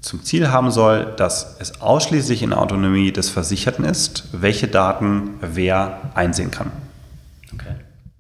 [0.01, 5.35] zum Ziel haben soll, dass es ausschließlich in der Autonomie des Versicherten ist, welche Daten
[5.41, 6.71] wer einsehen kann.
[7.53, 7.75] Okay.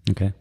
[0.09, 0.33] Okay.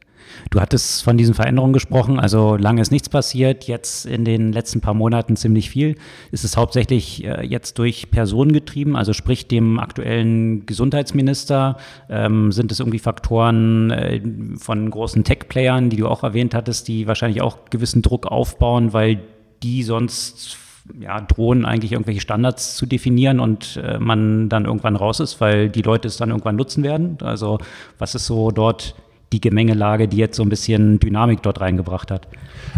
[0.50, 4.80] Du hattest von diesen Veränderungen gesprochen, also lange ist nichts passiert, jetzt in den letzten
[4.80, 5.94] paar Monaten ziemlich viel.
[6.32, 11.76] Ist es hauptsächlich äh, jetzt durch Personen getrieben, also sprich dem aktuellen Gesundheitsminister?
[12.08, 14.20] Ähm, sind es irgendwie Faktoren äh,
[14.56, 19.20] von großen Tech-Playern, die du auch erwähnt hattest, die wahrscheinlich auch gewissen Druck aufbauen, weil
[19.62, 20.56] die sonst
[20.98, 25.68] ja, drohen eigentlich irgendwelche Standards zu definieren und äh, man dann irgendwann raus ist, weil
[25.68, 27.18] die Leute es dann irgendwann nutzen werden?
[27.22, 27.58] Also
[27.98, 28.96] was ist so dort
[29.32, 32.28] die Gemengelage, die jetzt so ein bisschen Dynamik dort reingebracht hat?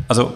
[0.09, 0.33] Also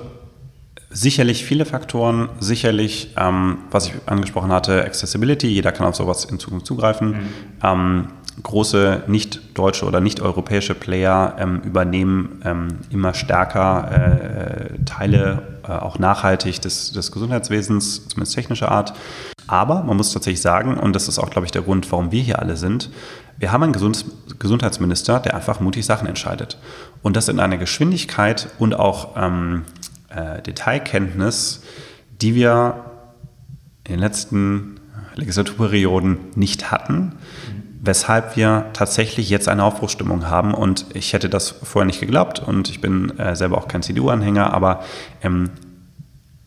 [0.96, 6.38] Sicherlich viele Faktoren, sicherlich, ähm, was ich angesprochen hatte, Accessibility, jeder kann auf sowas in
[6.38, 7.08] Zukunft zugreifen.
[7.08, 7.18] Mhm.
[7.62, 8.08] Ähm,
[8.42, 16.62] große nicht-deutsche oder nicht-europäische Player ähm, übernehmen ähm, immer stärker äh, Teile, äh, auch nachhaltig
[16.62, 18.94] des, des Gesundheitswesens, zumindest technischer Art.
[19.48, 22.22] Aber man muss tatsächlich sagen, und das ist auch, glaube ich, der Grund, warum wir
[22.22, 22.90] hier alle sind,
[23.38, 24.04] wir haben einen Gesund
[24.38, 26.58] Gesundheitsminister, der einfach mutig Sachen entscheidet.
[27.02, 29.64] Und das in einer Geschwindigkeit und auch ähm,
[30.10, 31.62] äh, Detailkenntnis,
[32.20, 32.84] die wir
[33.84, 34.80] in den letzten
[35.14, 37.12] Legislaturperioden nicht hatten,
[37.80, 40.52] weshalb wir tatsächlich jetzt eine Aufbruchstimmung haben.
[40.52, 44.52] Und ich hätte das vorher nicht geglaubt und ich bin äh, selber auch kein CDU-Anhänger,
[44.52, 44.82] aber
[45.22, 45.50] ähm,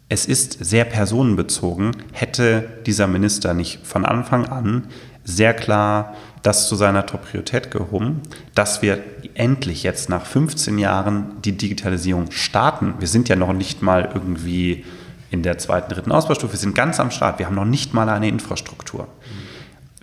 [0.09, 1.95] es ist sehr personenbezogen.
[2.11, 4.87] Hätte dieser Minister nicht von Anfang an
[5.29, 8.21] sehr klar das zu seiner Top-Priorität gehoben,
[8.55, 12.95] dass wir endlich jetzt nach 15 Jahren die Digitalisierung starten.
[12.99, 14.85] Wir sind ja noch nicht mal irgendwie
[15.31, 18.09] in der zweiten, dritten Ausbaustufe, wir sind ganz am Start, wir haben noch nicht mal
[18.09, 19.07] eine Infrastruktur.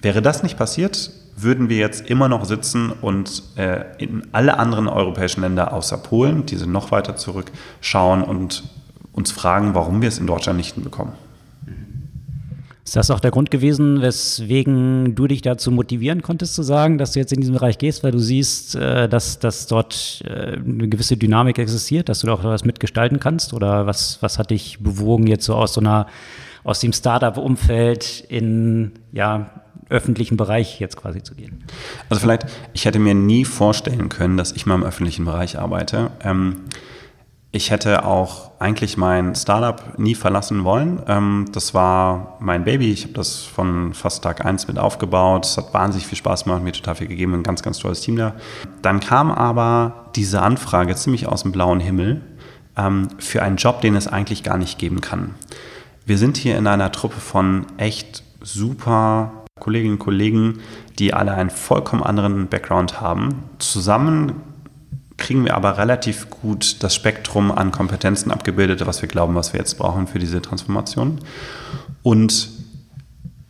[0.01, 4.87] Wäre das nicht passiert, würden wir jetzt immer noch sitzen und äh, in alle anderen
[4.87, 8.65] europäischen Länder außer Polen, die sind noch weiter zurück, schauen und
[9.13, 11.15] uns fragen, warum wir es in Deutschland nicht hinbekommen.
[12.87, 17.11] Ist das auch der Grund gewesen, weswegen du dich dazu motivieren konntest, zu sagen, dass
[17.13, 20.87] du jetzt in diesen Bereich gehst, weil du siehst, äh, dass, dass dort äh, eine
[20.89, 23.53] gewisse Dynamik existiert, dass du da auch was mitgestalten kannst?
[23.55, 26.07] Oder was, was hat dich bewogen, jetzt so aus so einer,
[26.63, 29.51] aus dem Startup-Umfeld in, ja,
[29.89, 31.65] öffentlichen Bereich jetzt quasi zu gehen?
[32.09, 36.13] Also vielleicht, ich hätte mir nie vorstellen können, dass ich mal im öffentlichen Bereich arbeite.
[36.23, 36.61] Ähm,
[37.53, 41.03] ich hätte auch eigentlich mein Startup nie verlassen wollen.
[41.07, 42.93] Ähm, das war mein Baby.
[42.93, 45.47] Ich habe das von fast Tag 1 mit aufgebaut.
[45.47, 48.17] Es hat wahnsinnig viel Spaß gemacht, mir total viel gegeben, ein ganz, ganz tolles Team
[48.17, 48.35] da.
[48.83, 52.23] Dann kam aber diese Anfrage ziemlich aus dem blauen Himmel
[52.77, 55.35] ähm, für einen Job, den es eigentlich gar nicht geben kann.
[56.05, 60.61] Wir sind hier in einer Truppe von echt super Kolleginnen und Kollegen,
[60.99, 63.45] die alle einen vollkommen anderen Background haben.
[63.59, 64.35] Zusammen
[65.17, 69.61] kriegen wir aber relativ gut das Spektrum an Kompetenzen abgebildet, was wir glauben, was wir
[69.61, 71.21] jetzt brauchen für diese Transformation.
[72.03, 72.51] Und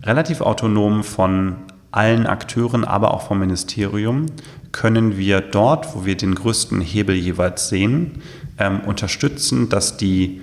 [0.03, 1.57] relativ autonom von
[1.91, 4.27] allen Akteuren, aber auch vom Ministerium,
[4.71, 8.23] können wir dort, wo wir den größten Hebel jeweils sehen,
[8.59, 10.43] ähm, unterstützen, dass die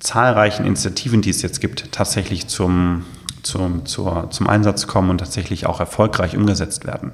[0.00, 3.04] zahlreichen Initiativen, die es jetzt gibt, tatsächlich zum,
[3.42, 7.12] zum, zur, zum Einsatz kommen und tatsächlich auch erfolgreich umgesetzt werden.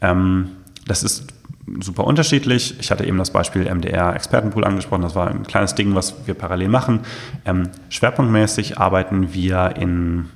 [0.00, 0.50] Ähm,
[0.86, 1.33] das ist
[1.80, 2.78] super unterschiedlich.
[2.80, 5.02] Ich hatte eben das Beispiel MDR Expertenpool angesprochen.
[5.02, 7.00] Das war ein kleines Ding, was wir parallel machen.
[7.44, 10.28] Ähm, schwerpunktmäßig arbeiten wir in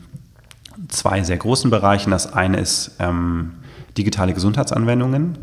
[0.89, 2.11] zwei sehr großen Bereichen.
[2.11, 3.53] Das eine ist ähm,
[3.97, 5.39] digitale Gesundheitsanwendungen.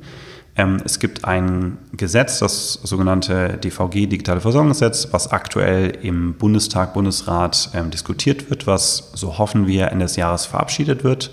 [0.57, 7.71] Ähm, es gibt ein Gesetz, das sogenannte DVG, Digitale Versorgungsgesetz, was aktuell im Bundestag, Bundesrat
[7.73, 11.31] ähm, diskutiert wird, was, so hoffen wir, Ende des Jahres verabschiedet wird.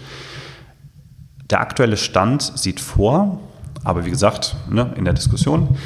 [1.50, 3.38] Der aktuelle Stand sieht vor,
[3.84, 5.76] aber wie gesagt, ne, in der Diskussion,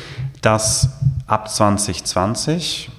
[0.43, 0.91] dass
[1.27, 2.91] ab 2020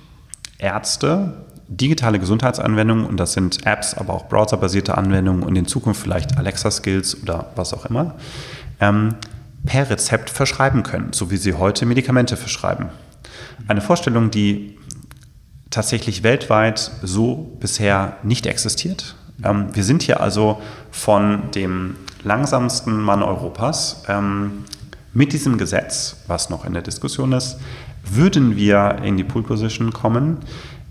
[0.58, 6.38] Ärzte digitale Gesundheitsanwendungen, und das sind Apps, aber auch browserbasierte Anwendungen und in Zukunft vielleicht
[6.38, 8.16] Alexa-Skills oder was auch immer,
[8.80, 9.16] ähm,
[9.66, 12.88] per Rezept verschreiben können, so wie sie heute Medikamente verschreiben.
[13.68, 14.78] Eine Vorstellung, die
[15.70, 19.16] tatsächlich weltweit so bisher nicht existiert.
[19.44, 24.64] Ähm, wir sind hier also von dem langsamsten Mann Europas ähm,
[25.14, 27.58] mit diesem Gesetz, was noch in der Diskussion ist,
[28.04, 30.38] würden wir in die Pool Position kommen,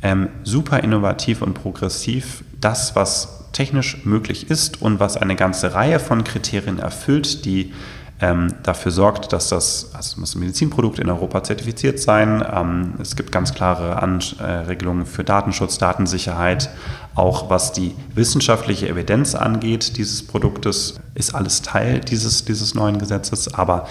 [0.02, 5.98] ähm, super innovativ und progressiv, das, was technisch möglich ist und was eine ganze Reihe
[5.98, 7.72] von Kriterien erfüllt, die
[8.20, 12.44] ähm, dafür sorgt, dass das, also es muss ein Medizinprodukt in Europa zertifiziert sein.
[12.50, 16.70] Ähm, es gibt ganz klare Anregelungen für Datenschutz, Datensicherheit.
[17.14, 23.52] Auch was die wissenschaftliche Evidenz angeht dieses Produktes, ist alles Teil dieses, dieses neuen Gesetzes.
[23.52, 23.87] Aber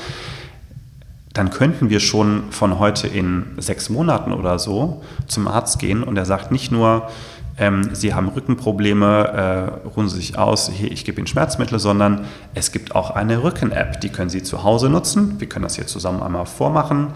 [1.34, 6.18] dann könnten wir schon von heute in sechs Monaten oder so zum Arzt gehen und
[6.18, 7.10] er sagt nicht nur,
[7.58, 12.26] ähm, Sie haben Rückenprobleme, äh, ruhen Sie sich aus, hier, ich gebe Ihnen Schmerzmittel, sondern
[12.54, 15.40] es gibt auch eine Rücken-App, die können Sie zu Hause nutzen.
[15.40, 17.14] Wir können das hier zusammen einmal vormachen.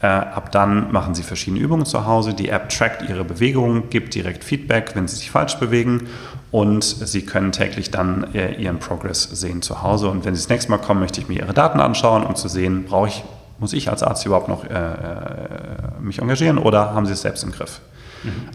[0.00, 2.34] Äh, ab dann machen Sie verschiedene Übungen zu Hause.
[2.34, 6.06] Die App trackt Ihre Bewegungen, gibt direkt Feedback, wenn Sie sich falsch bewegen
[6.52, 10.08] und Sie können täglich dann äh, Ihren Progress sehen zu Hause.
[10.08, 12.46] Und wenn Sie das nächste Mal kommen, möchte ich mir Ihre Daten anschauen, um zu
[12.48, 13.24] sehen, brauche ich,
[13.58, 17.42] muss ich als Arzt überhaupt noch äh, äh mich engagieren oder haben Sie es selbst
[17.42, 17.80] im Griff?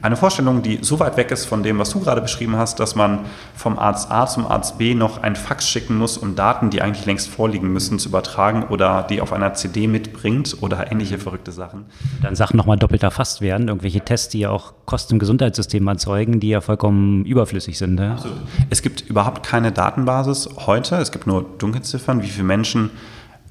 [0.01, 2.95] Eine Vorstellung, die so weit weg ist von dem, was du gerade beschrieben hast, dass
[2.95, 3.21] man
[3.55, 7.05] vom Arzt A zum Arzt B noch ein Fax schicken muss, um Daten, die eigentlich
[7.05, 11.85] längst vorliegen müssen, zu übertragen oder die auf einer CD mitbringt oder ähnliche verrückte Sachen.
[12.21, 16.39] Dann Sachen nochmal doppelt erfasst werden, irgendwelche Tests, die ja auch Kosten im Gesundheitssystem erzeugen,
[16.39, 17.95] die ja vollkommen überflüssig sind.
[17.95, 18.11] Ne?
[18.11, 18.37] Absolut.
[18.69, 22.91] Es gibt überhaupt keine Datenbasis heute, es gibt nur Dunkelziffern, wie viele Menschen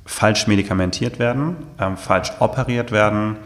[0.06, 3.36] falsch medikamentiert werden, ähm, falsch operiert werden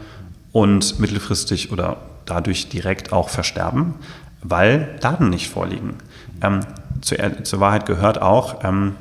[0.51, 1.97] und mittelfristig oder
[2.29, 3.95] dadurch direkt auch versterben,
[4.41, 5.95] weil Daten nicht vorliegen.
[6.41, 6.61] Ähm,
[7.01, 8.95] zur, zur, Wahrheit gehört auch, ähm,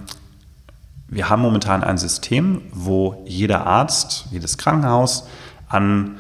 [1.09, 5.27] wir haben momentan ein System, wo jeder Arzt, jedes Krankenhaus
[5.69, 6.19] an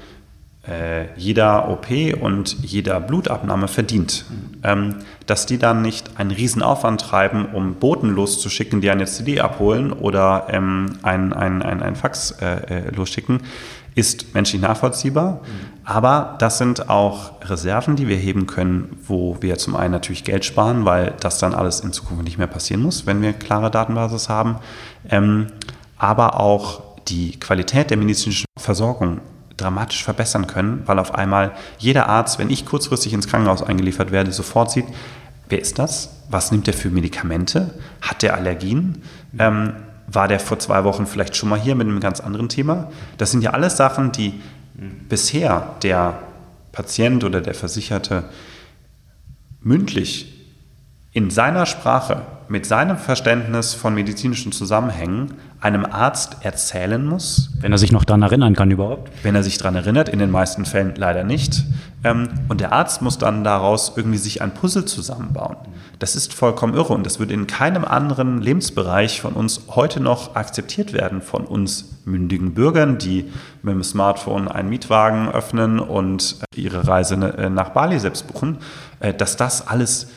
[0.68, 1.86] äh, jeder OP
[2.20, 4.26] und jeder Blutabnahme verdient.
[4.62, 9.92] Ähm, dass die dann nicht einen Riesenaufwand treiben, um Boten loszuschicken, die eine CD abholen
[9.92, 13.40] oder ähm, ein, ein, ein, ein Fax äh, äh losschicken,
[13.98, 15.40] ist menschlich nachvollziehbar.
[15.84, 20.44] Aber das sind auch Reserven, die wir heben können, wo wir zum einen natürlich Geld
[20.44, 24.28] sparen, weil das dann alles in Zukunft nicht mehr passieren muss, wenn wir klare Datenbasis
[24.28, 24.56] haben.
[25.10, 25.48] Ähm,
[25.96, 29.20] aber auch die Qualität der medizinischen Versorgung
[29.56, 34.30] dramatisch verbessern können, weil auf einmal jeder Arzt, wenn ich kurzfristig ins Krankenhaus eingeliefert werde,
[34.30, 34.86] sofort sieht,
[35.48, 36.10] wer ist das?
[36.30, 37.74] Was nimmt der für Medikamente?
[38.00, 39.02] Hat der Allergien?
[39.38, 39.72] Ähm,
[40.10, 42.90] war der vor zwei Wochen vielleicht schon mal hier mit einem ganz anderen Thema?
[43.18, 44.40] Das sind ja alles Sachen, die
[45.08, 46.18] bisher der
[46.72, 48.24] Patient oder der Versicherte
[49.60, 50.37] mündlich
[51.12, 57.50] in seiner Sprache, mit seinem Verständnis von medizinischen Zusammenhängen einem Arzt erzählen muss.
[57.60, 59.10] Wenn er sich noch daran erinnern kann überhaupt.
[59.22, 61.64] Wenn er sich daran erinnert, in den meisten Fällen leider nicht.
[62.04, 65.56] Ähm, und der Arzt muss dann daraus irgendwie sich ein Puzzle zusammenbauen.
[65.98, 70.36] Das ist vollkommen irre und das wird in keinem anderen Lebensbereich von uns heute noch
[70.36, 73.30] akzeptiert werden, von uns mündigen Bürgern, die
[73.62, 78.58] mit dem Smartphone einen Mietwagen öffnen und äh, ihre Reise äh, nach Bali selbst buchen,
[79.00, 80.08] äh, dass das alles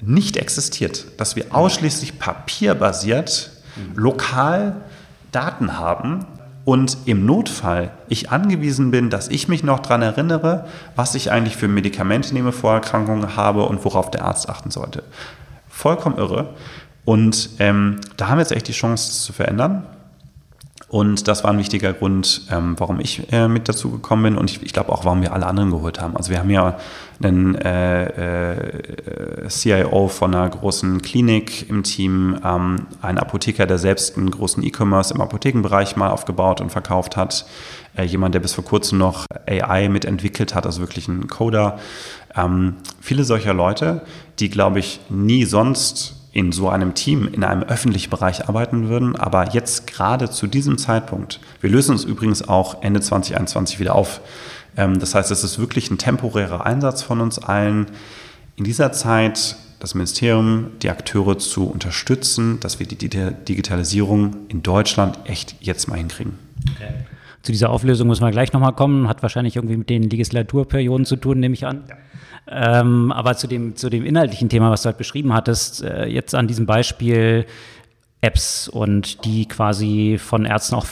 [0.00, 3.50] nicht existiert, dass wir ausschließlich papierbasiert
[3.94, 4.76] lokal
[5.32, 6.26] Daten haben
[6.64, 11.56] und im Notfall ich angewiesen bin, dass ich mich noch daran erinnere, was ich eigentlich
[11.56, 15.02] für Medikamente nehme, Vorerkrankungen habe und worauf der Arzt achten sollte.
[15.68, 16.54] Vollkommen irre.
[17.04, 19.84] Und ähm, da haben wir jetzt echt die Chance, das zu verändern.
[20.94, 24.48] Und das war ein wichtiger Grund, ähm, warum ich äh, mit dazu gekommen bin und
[24.48, 26.16] ich, ich glaube auch, warum wir alle anderen geholt haben.
[26.16, 26.78] Also wir haben ja
[27.20, 28.04] einen äh,
[29.42, 34.62] äh, CIO von einer großen Klinik im Team, ähm, einen Apotheker, der selbst einen großen
[34.62, 37.44] E-Commerce im Apothekenbereich mal aufgebaut und verkauft hat,
[37.96, 41.80] äh, jemand, der bis vor kurzem noch AI mitentwickelt hat, also wirklich ein Coder.
[42.36, 44.02] Ähm, viele solcher Leute,
[44.38, 49.14] die, glaube ich, nie sonst in so einem Team in einem öffentlichen Bereich arbeiten würden.
[49.14, 54.20] Aber jetzt gerade zu diesem Zeitpunkt, wir lösen uns übrigens auch Ende 2021 wieder auf.
[54.76, 57.86] Ähm, das heißt, es ist wirklich ein temporärer Einsatz von uns allen,
[58.56, 65.18] in dieser Zeit das Ministerium, die Akteure zu unterstützen, dass wir die Digitalisierung in Deutschland
[65.24, 66.38] echt jetzt mal hinkriegen.
[66.74, 66.94] Okay.
[67.44, 69.06] Zu dieser Auflösung müssen wir gleich nochmal kommen.
[69.06, 71.84] Hat wahrscheinlich irgendwie mit den Legislaturperioden zu tun, nehme ich an.
[71.88, 72.80] Ja.
[72.80, 76.34] Ähm, aber zu dem, zu dem inhaltlichen Thema, was du halt beschrieben hattest, äh, jetzt
[76.34, 77.44] an diesem Beispiel
[78.22, 80.86] Apps und die quasi von Ärzten auch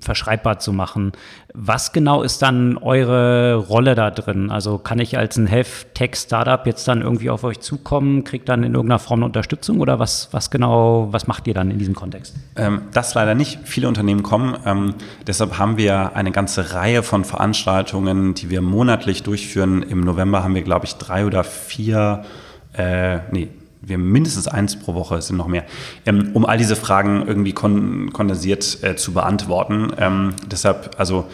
[0.00, 1.12] verschreibbar zu machen.
[1.52, 4.50] Was genau ist dann eure Rolle da drin?
[4.50, 8.74] Also kann ich als ein Health-Tech-Startup jetzt dann irgendwie auf euch zukommen, kriegt dann in
[8.74, 12.34] irgendeiner Form eine Unterstützung oder was, was genau, was macht ihr dann in diesem Kontext?
[12.56, 13.60] Ähm, das leider nicht.
[13.64, 14.56] Viele Unternehmen kommen.
[14.64, 14.94] Ähm,
[15.26, 19.82] deshalb haben wir eine ganze Reihe von Veranstaltungen, die wir monatlich durchführen.
[19.82, 22.24] Im November haben wir, glaube ich, drei oder vier,
[22.72, 23.48] äh, nee,
[23.86, 25.64] wir mindestens eins pro Woche, es sind noch mehr,
[26.06, 29.92] ähm, um all diese Fragen irgendwie kon kondensiert äh, zu beantworten.
[29.98, 31.26] Ähm, deshalb, also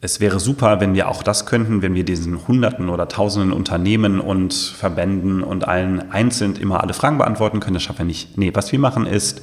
[0.00, 4.20] es wäre super, wenn wir auch das könnten, wenn wir diesen Hunderten oder Tausenden Unternehmen
[4.20, 7.74] und Verbänden und allen einzeln immer alle Fragen beantworten können.
[7.74, 8.38] Das schaffen wir nicht.
[8.38, 9.42] Nee, was wir machen ist,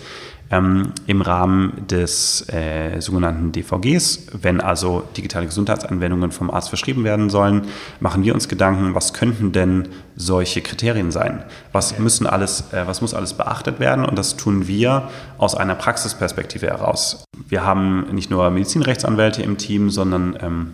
[0.51, 7.29] ähm, im Rahmen des äh, sogenannten DVGs, wenn also digitale Gesundheitsanwendungen vom Arzt verschrieben werden
[7.29, 7.63] sollen,
[7.99, 11.43] machen wir uns Gedanken, was könnten denn solche Kriterien sein?
[11.71, 12.01] Was, okay.
[12.01, 14.05] müssen alles, äh, was muss alles beachtet werden?
[14.05, 17.23] Und das tun wir aus einer Praxisperspektive heraus.
[17.49, 20.67] Wir haben nicht nur Medizinrechtsanwälte im Team, sondern ähm,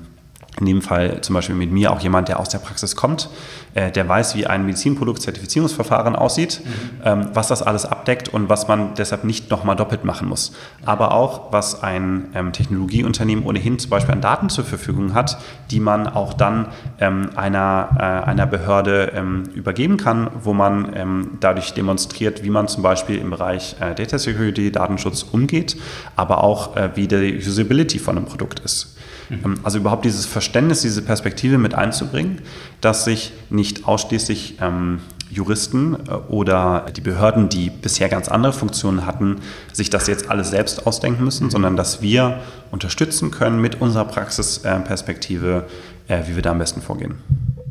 [0.61, 3.29] in dem Fall zum Beispiel mit mir auch jemand, der aus der Praxis kommt,
[3.73, 7.01] äh, der weiß, wie ein Medizinproduktzertifizierungsverfahren aussieht, mhm.
[7.03, 10.53] ähm, was das alles abdeckt und was man deshalb nicht nochmal doppelt machen muss.
[10.85, 15.39] Aber auch, was ein ähm, Technologieunternehmen ohnehin zum Beispiel an Daten zur Verfügung hat,
[15.71, 16.67] die man auch dann
[16.99, 22.67] ähm, einer, äh, einer Behörde ähm, übergeben kann, wo man ähm, dadurch demonstriert, wie man
[22.67, 25.75] zum Beispiel im Bereich äh, Data Security, Datenschutz umgeht,
[26.15, 28.95] aber auch äh, wie die Usability von einem Produkt ist.
[29.31, 29.59] Mhm.
[29.63, 32.41] Also überhaupt dieses Verständnis diese Perspektive mit einzubringen,
[32.81, 39.05] dass sich nicht ausschließlich ähm, Juristen äh, oder die Behörden, die bisher ganz andere Funktionen
[39.05, 39.37] hatten,
[39.71, 42.41] sich das jetzt alles selbst ausdenken müssen, sondern dass wir
[42.71, 45.67] unterstützen können mit unserer Praxisperspektive,
[46.07, 47.15] äh, wie wir da am besten vorgehen.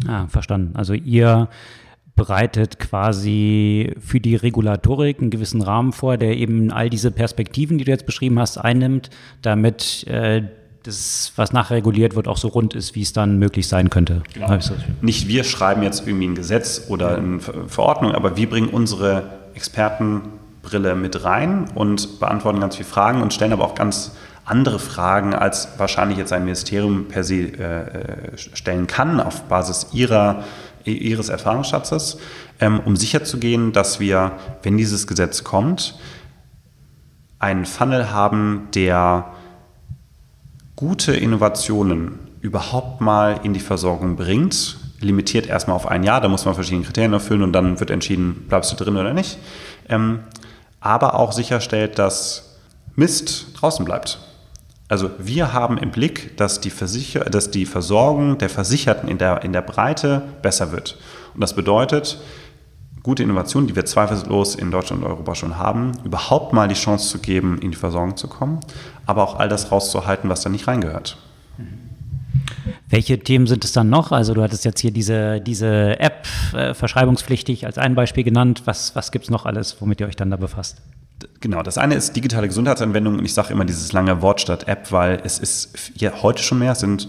[0.09, 0.75] Ah, verstanden.
[0.77, 1.49] Also ihr
[2.17, 7.85] bereitet quasi für die Regulatorik einen gewissen Rahmen vor, der eben all diese Perspektiven, die
[7.85, 9.11] du jetzt beschrieben hast, einnimmt,
[9.43, 10.43] damit äh,
[10.83, 14.23] das, was nachreguliert wird, auch so rund ist, wie es dann möglich sein könnte.
[14.33, 14.59] Genau.
[15.03, 19.25] Nicht wir schreiben jetzt irgendwie ein Gesetz oder eine Verordnung, aber wir bringen unsere
[19.55, 24.13] Expertenbrille mit rein und beantworten ganz viele Fragen und stellen aber auch ganz
[24.45, 30.45] andere Fragen, als wahrscheinlich jetzt ein Ministerium per se äh, stellen kann, auf Basis ihrer,
[30.85, 32.19] ihres Erfahrungsschatzes,
[32.59, 35.99] ähm, um sicherzugehen, dass wir, wenn dieses Gesetz kommt,
[37.39, 39.33] einen Funnel haben, der
[40.81, 46.47] gute Innovationen überhaupt mal in die Versorgung bringt, limitiert erstmal auf ein Jahr, da muss
[46.47, 49.39] man verschiedene Kriterien erfüllen und dann wird entschieden, bleibst du drin oder nicht,
[49.91, 50.21] ähm,
[50.81, 52.57] aber auch sicherstellt, dass
[52.97, 54.21] Mist draußen bleibt.
[54.89, 59.45] Also wir haben im Blick, dass die, Versicher dass die Versorgung der Versicherten in der,
[59.45, 60.99] in der Breite besser wird.
[61.35, 62.19] Und das bedeutet,
[63.03, 67.09] gute Innovationen, die wir zweifellos in Deutschland und Europa schon haben, überhaupt mal die Chance
[67.09, 68.61] zu geben, in die Versorgung zu kommen,
[69.07, 71.17] aber auch all das rauszuhalten, was da nicht reingehört.
[72.89, 74.11] Welche Themen sind es dann noch?
[74.11, 78.63] Also du hattest jetzt hier diese, diese App äh, verschreibungspflichtig als ein Beispiel genannt.
[78.65, 80.79] Was, was gibt es noch alles, womit ihr euch dann da befasst?
[81.41, 84.91] Genau, das eine ist digitale Gesundheitsanwendung und ich sage immer dieses lange Wort statt App,
[84.91, 87.09] weil es ist ja, heute schon mehr, es sind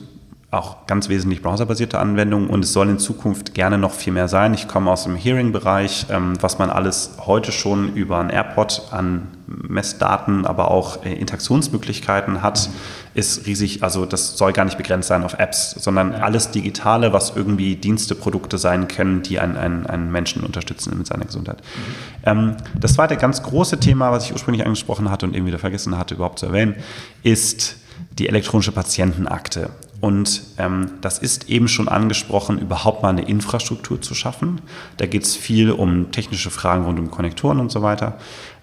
[0.52, 4.54] auch ganz wesentlich browserbasierte Anwendungen und es soll in Zukunft gerne noch viel mehr sein.
[4.54, 9.30] Ich komme aus dem Hearing-Bereich, ähm, was man alles heute schon über ein AirPod an
[9.48, 12.70] Messdaten, aber auch äh, Interaktionsmöglichkeiten hat,
[13.14, 13.82] ist riesig.
[13.82, 18.14] Also das soll gar nicht begrenzt sein auf Apps, sondern alles Digitale, was irgendwie Dienste,
[18.14, 21.62] Produkte sein können, die einen, einen, einen Menschen unterstützen mit seiner Gesundheit.
[21.62, 22.24] Mhm.
[22.26, 25.98] Ähm, das zweite ganz große Thema, was ich ursprünglich angesprochen hatte und irgendwie wieder vergessen
[25.98, 26.76] hatte, überhaupt zu erwähnen,
[27.24, 27.78] ist
[28.20, 29.70] die elektronische Patientenakte.
[30.02, 34.60] Und ähm, das ist eben schon angesprochen, überhaupt mal eine Infrastruktur zu schaffen.
[34.98, 38.18] Da geht es viel um technische Fragen rund um Konnektoren und so weiter.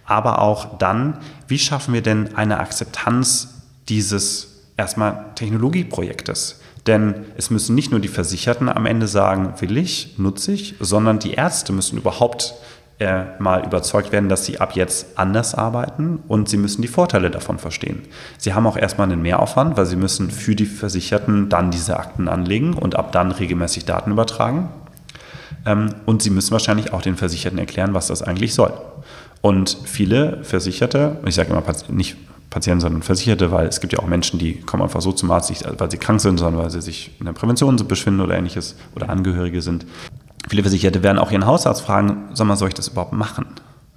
[0.05, 6.61] Aber auch dann, wie schaffen wir denn eine Akzeptanz dieses erstmal Technologieprojektes?
[6.89, 11.19] Denn es müssen nicht nur die Versicherten am Ende sagen, will ich, nutze ich, sondern
[11.19, 12.55] die Ärzte müssen überhaupt
[12.99, 17.31] äh, mal überzeugt werden, dass sie ab jetzt anders arbeiten und sie müssen die Vorteile
[17.31, 18.03] davon verstehen.
[18.39, 22.29] Sie haben auch erstmal einen Mehraufwand, weil sie müssen für die Versicherten dann diese Akten
[22.29, 24.69] anlegen und ab dann regelmäßig Daten übertragen.
[25.65, 28.73] Ähm, und sie müssen wahrscheinlich auch den Versicherten erklären, was das eigentlich soll.
[29.41, 32.17] Und viele Versicherte, ich sage immer nicht
[32.51, 35.51] Patienten, sondern Versicherte, weil es gibt ja auch Menschen, die kommen einfach so zum Arzt,
[35.51, 38.75] nicht weil sie krank sind, sondern weil sie sich in der Prävention befinden oder ähnliches
[38.97, 39.87] oder Angehörige sind.
[40.49, 43.47] Viele Versicherte werden auch ihren Hausarzt fragen, sag mal, soll ich das überhaupt machen?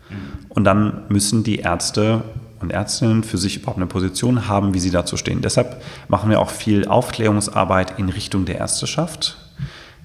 [0.10, 0.16] Mhm.
[0.50, 2.24] Und dann müssen die Ärzte
[2.60, 5.42] und Ärztinnen für sich überhaupt eine Position haben, wie sie dazu stehen.
[5.42, 9.38] Deshalb machen wir auch viel Aufklärungsarbeit in Richtung der Ärzteschaft.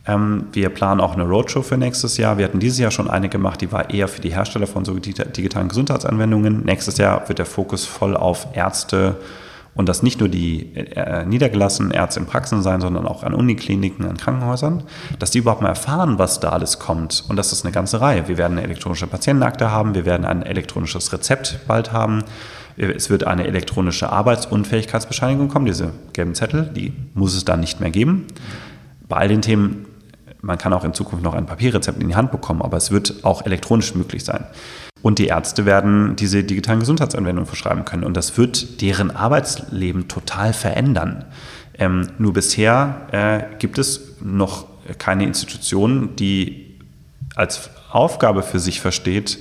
[0.07, 2.39] Ähm, wir planen auch eine Roadshow für nächstes Jahr.
[2.39, 4.95] Wir hatten dieses Jahr schon eine gemacht, die war eher für die Hersteller von so
[4.95, 6.65] digitalen Gesundheitsanwendungen.
[6.65, 9.17] Nächstes Jahr wird der Fokus voll auf Ärzte
[9.77, 14.07] und das nicht nur die äh, niedergelassenen Ärzte in Praxen sein, sondern auch an Unikliniken,
[14.07, 14.83] an Krankenhäusern,
[15.19, 17.25] dass die überhaupt mal erfahren, was da alles kommt.
[17.29, 18.27] Und das ist eine ganze Reihe.
[18.27, 22.25] Wir werden eine elektronische Patientenakte haben, wir werden ein elektronisches Rezept bald haben.
[22.79, 27.91] Es wird eine elektronische Arbeitsunfähigkeitsbescheinigung kommen, diese gelben Zettel, die muss es dann nicht mehr
[27.91, 28.27] geben.
[29.09, 29.87] Bei all den Themen,
[30.43, 33.25] man kann auch in Zukunft noch ein Papierrezept in die Hand bekommen, aber es wird
[33.25, 34.45] auch elektronisch möglich sein.
[35.07, 38.03] Und die Ärzte werden diese digitalen Gesundheitsanwendungen verschreiben können.
[38.03, 41.25] Und das wird deren Arbeitsleben total verändern.
[41.79, 44.67] Ähm, nur bisher äh, gibt es noch
[44.99, 46.75] keine Institution, die
[47.37, 49.39] als Aufgabe für sich versteht,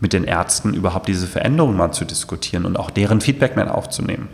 [0.00, 4.26] mit den Ärzten überhaupt diese Veränderungen mal zu diskutieren und auch deren Feedback mehr aufzunehmen.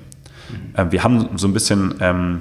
[0.48, 0.80] Mhm.
[0.80, 2.38] Äh, wir haben so ein bisschen ähm,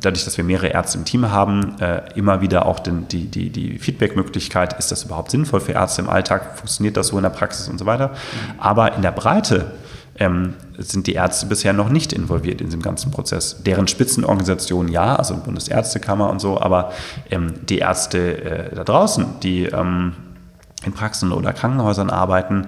[0.00, 3.50] dadurch, dass wir mehrere Ärzte im Team haben, äh, immer wieder auch den, die, die,
[3.50, 7.30] die Feedback-Möglichkeit, ist das überhaupt sinnvoll für Ärzte im Alltag, funktioniert das so in der
[7.30, 8.12] Praxis und so weiter.
[8.58, 9.72] Aber in der Breite
[10.18, 13.62] ähm, sind die Ärzte bisher noch nicht involviert in diesem ganzen Prozess.
[13.62, 16.92] Deren Spitzenorganisationen ja, also Bundesärztekammer und so, aber
[17.30, 20.12] ähm, die Ärzte äh, da draußen, die ähm,
[20.84, 22.66] in Praxen oder Krankenhäusern arbeiten,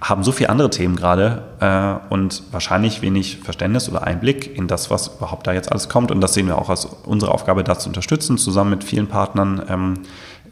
[0.00, 4.90] haben so viele andere Themen gerade äh, und wahrscheinlich wenig Verständnis oder Einblick in das,
[4.90, 6.10] was überhaupt da jetzt alles kommt.
[6.10, 9.62] Und das sehen wir auch als unsere Aufgabe, da zu unterstützen, zusammen mit vielen Partnern,
[9.68, 9.94] ähm,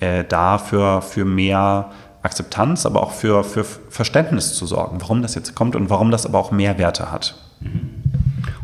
[0.00, 1.90] äh, da für, für mehr
[2.22, 6.24] Akzeptanz, aber auch für, für Verständnis zu sorgen, warum das jetzt kommt und warum das
[6.24, 7.36] aber auch Mehrwerte hat.
[7.60, 8.04] Mhm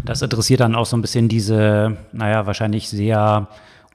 [0.04, 3.46] Das interessiert dann auch so ein bisschen diese, naja, wahrscheinlich sehr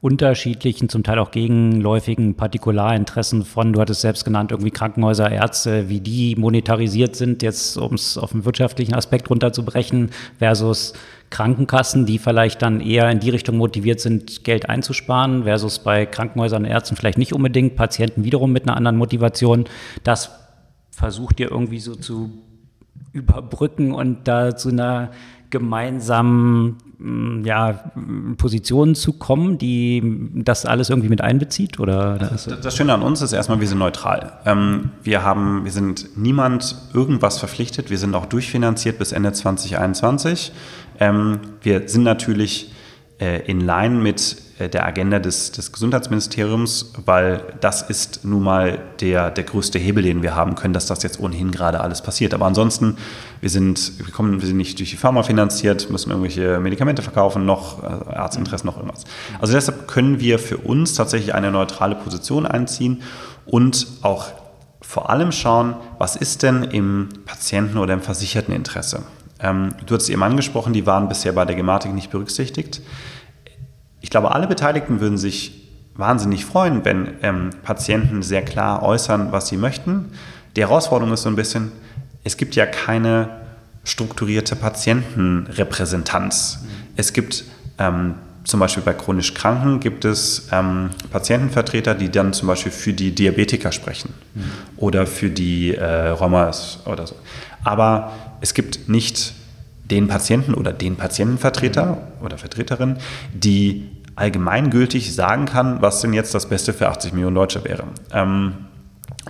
[0.06, 5.99] unterschiedlichen, zum Teil auch gegenläufigen Partikularinteressen von, du hattest selbst genannt, irgendwie Krankenhäuser, Ärzte, wie
[5.99, 10.93] die monetarisiert sind, jetzt um es auf den wirtschaftlichen Aspekt runterzubrechen, versus
[11.32, 16.66] Krankenkassen, die vielleicht dann eher in die Richtung motiviert sind, Geld einzusparen, versus bei Krankenhäusern
[16.66, 19.66] und Ärzten vielleicht nicht unbedingt, Patienten wiederum mit einer anderen Motivation.
[20.03, 20.30] Das
[20.91, 22.30] versucht ihr irgendwie so zu
[23.12, 25.10] überbrücken und da zu einer
[25.49, 26.78] gemeinsamen
[27.43, 27.91] ja,
[28.38, 30.02] Positionen zu kommen, die
[30.34, 31.80] das alles irgendwie mit einbezieht?
[31.80, 34.34] Oder das, das Schöne an uns ist erstmal, wir sind neutral.
[34.46, 37.89] Ähm, wir, haben, wir sind niemand irgendwas verpflichtet.
[37.89, 40.52] Wir sind auch durchfinanziert bis Ende 2021.
[41.00, 42.74] Ähm, wir sind natürlich
[43.20, 49.30] äh, in line mit der Agenda des, des, Gesundheitsministeriums, weil das ist nun mal der,
[49.30, 52.34] der größte Hebel, den wir haben können, dass das jetzt ohnehin gerade alles passiert.
[52.34, 52.95] Aber ansonsten,
[53.41, 57.45] wir sind, wir kommen, wir sind nicht durch die Pharma finanziert, müssen irgendwelche Medikamente verkaufen,
[57.45, 59.03] noch äh, Arztinteressen, noch irgendwas.
[59.41, 63.03] Also deshalb können wir für uns tatsächlich eine neutrale Position einziehen
[63.45, 64.28] und auch
[64.82, 69.03] vor allem schauen, was ist denn im Patienten- oder im versicherten Interesse.
[69.39, 72.82] Ähm, du hast eben angesprochen, die waren bisher bei der Gematik nicht berücksichtigt.
[74.06, 75.64] Ich glaube, alle Beteiligten würden sich
[75.95, 80.12] wahnsinnig freuen, wenn ähm, Patienten sehr klar äußern, was sie möchten.
[80.56, 81.72] Die Herausforderung ist so ein bisschen,
[82.24, 83.32] es gibt ja keine
[83.84, 86.60] strukturierte Patientenrepräsentanz.
[86.62, 86.68] Mhm.
[86.95, 87.45] Es gibt
[87.80, 92.93] ähm, zum Beispiel bei chronisch Kranken gibt es ähm, Patientenvertreter, die dann zum Beispiel für
[92.93, 94.51] die Diabetiker sprechen mhm.
[94.78, 97.16] oder für die äh, Rheumats oder so.
[97.64, 99.34] Aber es gibt nicht
[99.92, 102.98] den Patienten oder den Patientenvertreter oder Vertreterin,
[103.34, 107.84] die allgemeingültig sagen kann, was denn jetzt das Beste für 80 Millionen Deutsche wäre.
[108.12, 108.54] Ähm,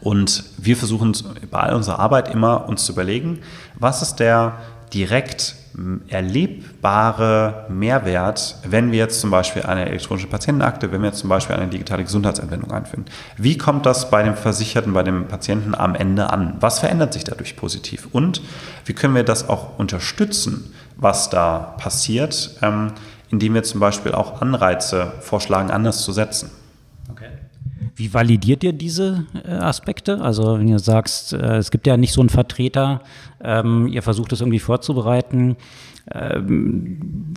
[0.02, 1.14] und wir versuchen
[1.50, 3.40] bei all unserer Arbeit immer uns zu überlegen,
[3.76, 4.60] was ist der
[4.94, 5.56] direkt
[6.08, 11.56] erlebbare Mehrwert, wenn wir jetzt zum Beispiel eine elektronische Patientenakte, wenn wir jetzt zum Beispiel
[11.56, 13.06] eine digitale Gesundheitsanwendung einführen.
[13.38, 16.56] Wie kommt das bei dem Versicherten, bei dem Patienten am Ende an?
[16.60, 18.08] Was verändert sich dadurch positiv?
[18.12, 18.42] Und
[18.86, 22.94] wie können wir das auch unterstützen, was da passiert, ähm,
[23.30, 26.52] indem wir zum Beispiel auch Anreize vorschlagen, anders zu setzen?
[27.96, 30.20] Wie validiert ihr diese äh, Aspekte?
[30.22, 33.02] Also wenn ihr sagst, äh, es gibt ja nicht so einen Vertreter,
[33.42, 35.56] ähm, ihr versucht es irgendwie vorzubereiten,
[36.14, 37.34] ähm,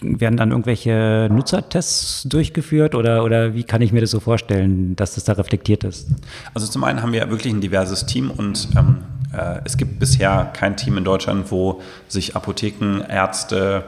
[0.00, 5.14] werden dann irgendwelche Nutzertests durchgeführt oder, oder wie kann ich mir das so vorstellen, dass
[5.14, 6.08] das da reflektiert ist?
[6.54, 8.98] Also zum einen haben wir wirklich ein diverses Team und ähm,
[9.32, 13.84] äh, es gibt bisher kein Team in Deutschland, wo sich Apotheken, Ärzte,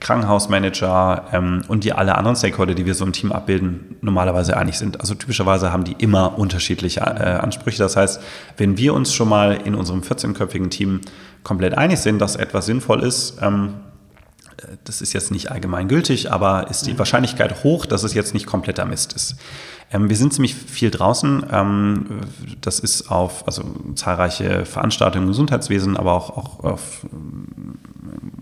[0.00, 4.78] Krankenhausmanager ähm, und die alle anderen Stakeholder, die wir so im Team abbilden, normalerweise einig
[4.78, 5.00] sind.
[5.00, 7.78] Also typischerweise haben die immer unterschiedliche äh, Ansprüche.
[7.78, 8.20] Das heißt,
[8.56, 11.00] wenn wir uns schon mal in unserem 14-köpfigen Team
[11.42, 13.74] komplett einig sind, dass etwas sinnvoll ist, ähm,
[14.58, 16.98] äh, das ist jetzt nicht allgemein gültig, aber ist die mhm.
[16.98, 19.36] Wahrscheinlichkeit hoch, dass es jetzt nicht kompletter Mist ist.
[19.92, 21.46] Ähm, wir sind ziemlich viel draußen.
[21.50, 22.06] Ähm,
[22.60, 23.62] das ist auf also
[23.94, 27.78] zahlreiche Veranstaltungen im Gesundheitswesen, aber auch, auch auf ähm,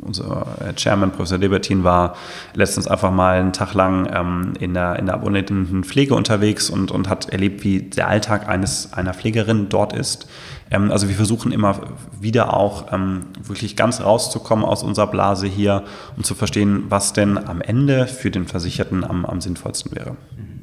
[0.00, 2.14] unser Chairman, Professor Libertin, war
[2.54, 6.90] letztens einfach mal einen Tag lang ähm, in der, in der abonnenten Pflege unterwegs und,
[6.90, 10.28] und hat erlebt, wie der Alltag eines, einer Pflegerin dort ist.
[10.70, 11.80] Ähm, also wir versuchen immer
[12.20, 15.84] wieder auch ähm, wirklich ganz rauszukommen aus unserer Blase hier,
[16.16, 20.12] um zu verstehen, was denn am Ende für den Versicherten am, am sinnvollsten wäre.
[20.36, 20.53] Mhm.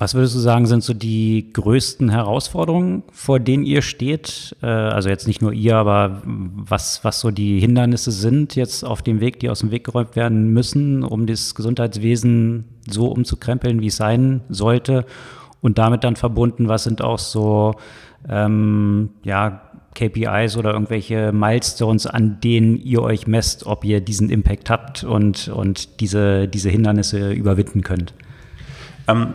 [0.00, 4.56] Was würdest du sagen, sind so die größten Herausforderungen, vor denen ihr steht?
[4.62, 9.02] Äh, also jetzt nicht nur ihr, aber was, was so die Hindernisse sind jetzt auf
[9.02, 13.88] dem Weg, die aus dem Weg geräumt werden müssen, um das Gesundheitswesen so umzukrempeln, wie
[13.88, 15.04] es sein sollte?
[15.60, 17.74] Und damit dann verbunden, was sind auch so
[18.26, 19.60] ähm, ja,
[19.94, 25.48] KPIs oder irgendwelche Milestones, an denen ihr euch messt, ob ihr diesen Impact habt und,
[25.48, 28.14] und diese, diese Hindernisse überwinden könnt?
[29.10, 29.34] Ähm,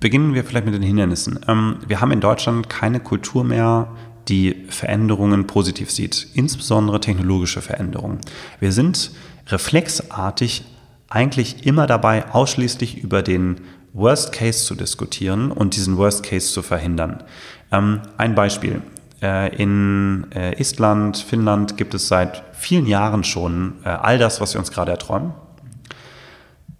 [0.00, 1.40] beginnen wir vielleicht mit den Hindernissen.
[1.48, 3.88] Ähm, wir haben in Deutschland keine Kultur mehr,
[4.28, 8.18] die Veränderungen positiv sieht, insbesondere technologische Veränderungen.
[8.60, 9.10] Wir sind
[9.48, 10.64] reflexartig
[11.08, 13.62] eigentlich immer dabei, ausschließlich über den
[13.94, 17.24] Worst Case zu diskutieren und diesen Worst Case zu verhindern.
[17.72, 18.82] Ähm, ein Beispiel.
[19.20, 24.54] Äh, in äh, Estland, Finnland gibt es seit vielen Jahren schon äh, all das, was
[24.54, 25.32] wir uns gerade erträumen.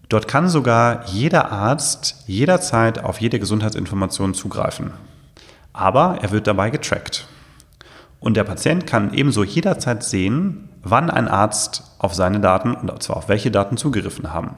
[0.08, 4.92] Dort kann sogar jeder Arzt jederzeit auf jede Gesundheitsinformation zugreifen.
[5.72, 7.28] Aber er wird dabei getrackt.
[8.20, 13.16] Und der Patient kann ebenso jederzeit sehen, wann ein Arzt auf seine Daten und zwar
[13.16, 14.56] auf welche Daten zugegriffen haben.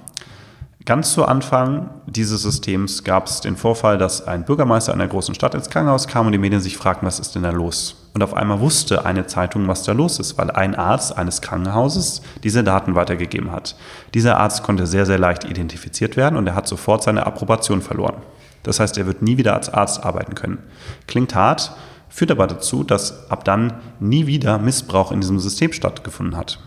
[0.87, 5.55] Ganz zu Anfang dieses Systems gab es den Vorfall, dass ein Bürgermeister einer großen Stadt
[5.55, 8.00] ins Krankenhaus kam und die Medien sich fragten, was ist denn da los?
[8.13, 12.23] Und auf einmal wusste eine Zeitung, was da los ist, weil ein Arzt eines Krankenhauses
[12.43, 13.77] diese Daten weitergegeben hat.
[14.15, 18.17] Dieser Arzt konnte sehr, sehr leicht identifiziert werden und er hat sofort seine Approbation verloren.
[18.63, 20.59] Das heißt, er wird nie wieder als Arzt arbeiten können.
[21.07, 21.73] Klingt hart,
[22.09, 26.59] führt aber dazu, dass ab dann nie wieder Missbrauch in diesem System stattgefunden hat.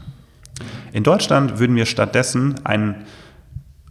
[0.94, 3.06] In Deutschland würden wir stattdessen ein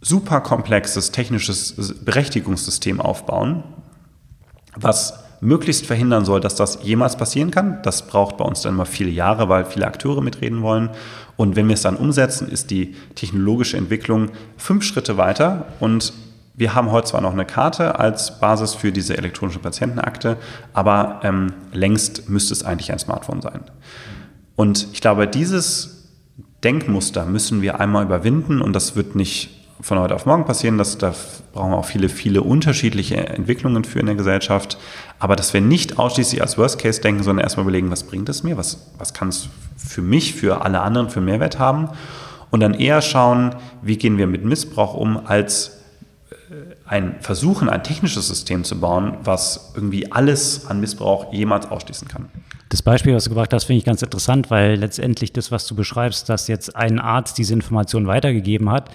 [0.01, 3.63] super komplexes technisches Berechtigungssystem aufbauen,
[4.75, 7.79] was möglichst verhindern soll, dass das jemals passieren kann.
[7.83, 10.89] Das braucht bei uns dann immer viele Jahre, weil viele Akteure mitreden wollen.
[11.35, 16.13] Und wenn wir es dann umsetzen, ist die technologische Entwicklung fünf Schritte weiter und
[16.55, 20.37] wir haben heute zwar noch eine Karte als Basis für diese elektronische Patientenakte,
[20.73, 23.61] aber ähm, längst müsste es eigentlich ein Smartphone sein.
[24.55, 26.11] Und ich glaube, dieses
[26.63, 30.77] Denkmuster müssen wir einmal überwinden und das wird nicht von heute auf morgen passieren.
[30.77, 31.13] Das, da
[31.51, 34.77] brauchen wir auch viele, viele unterschiedliche Entwicklungen für in der Gesellschaft.
[35.19, 38.43] Aber dass wir nicht ausschließlich als Worst Case denken, sondern erstmal überlegen, was bringt es
[38.43, 41.89] mir, was, was kann es für mich, für alle anderen für Mehrwert haben.
[42.51, 45.79] Und dann eher schauen, wie gehen wir mit Missbrauch um, als
[46.29, 46.55] äh,
[46.85, 52.29] ein Versuchen, ein technisches System zu bauen, was irgendwie alles an Missbrauch jemals ausschließen kann.
[52.69, 55.75] Das Beispiel, was du gebracht hast, finde ich ganz interessant, weil letztendlich das, was du
[55.75, 58.89] beschreibst, dass jetzt ein Arzt diese Information weitergegeben hat,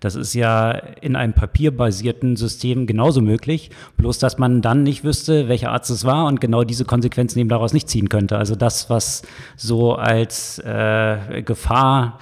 [0.00, 5.48] das ist ja in einem papierbasierten System genauso möglich, bloß dass man dann nicht wüsste,
[5.48, 8.38] welcher Arzt es war und genau diese Konsequenzen eben daraus nicht ziehen könnte.
[8.38, 9.22] Also das, was
[9.56, 12.18] so als äh, Gefahr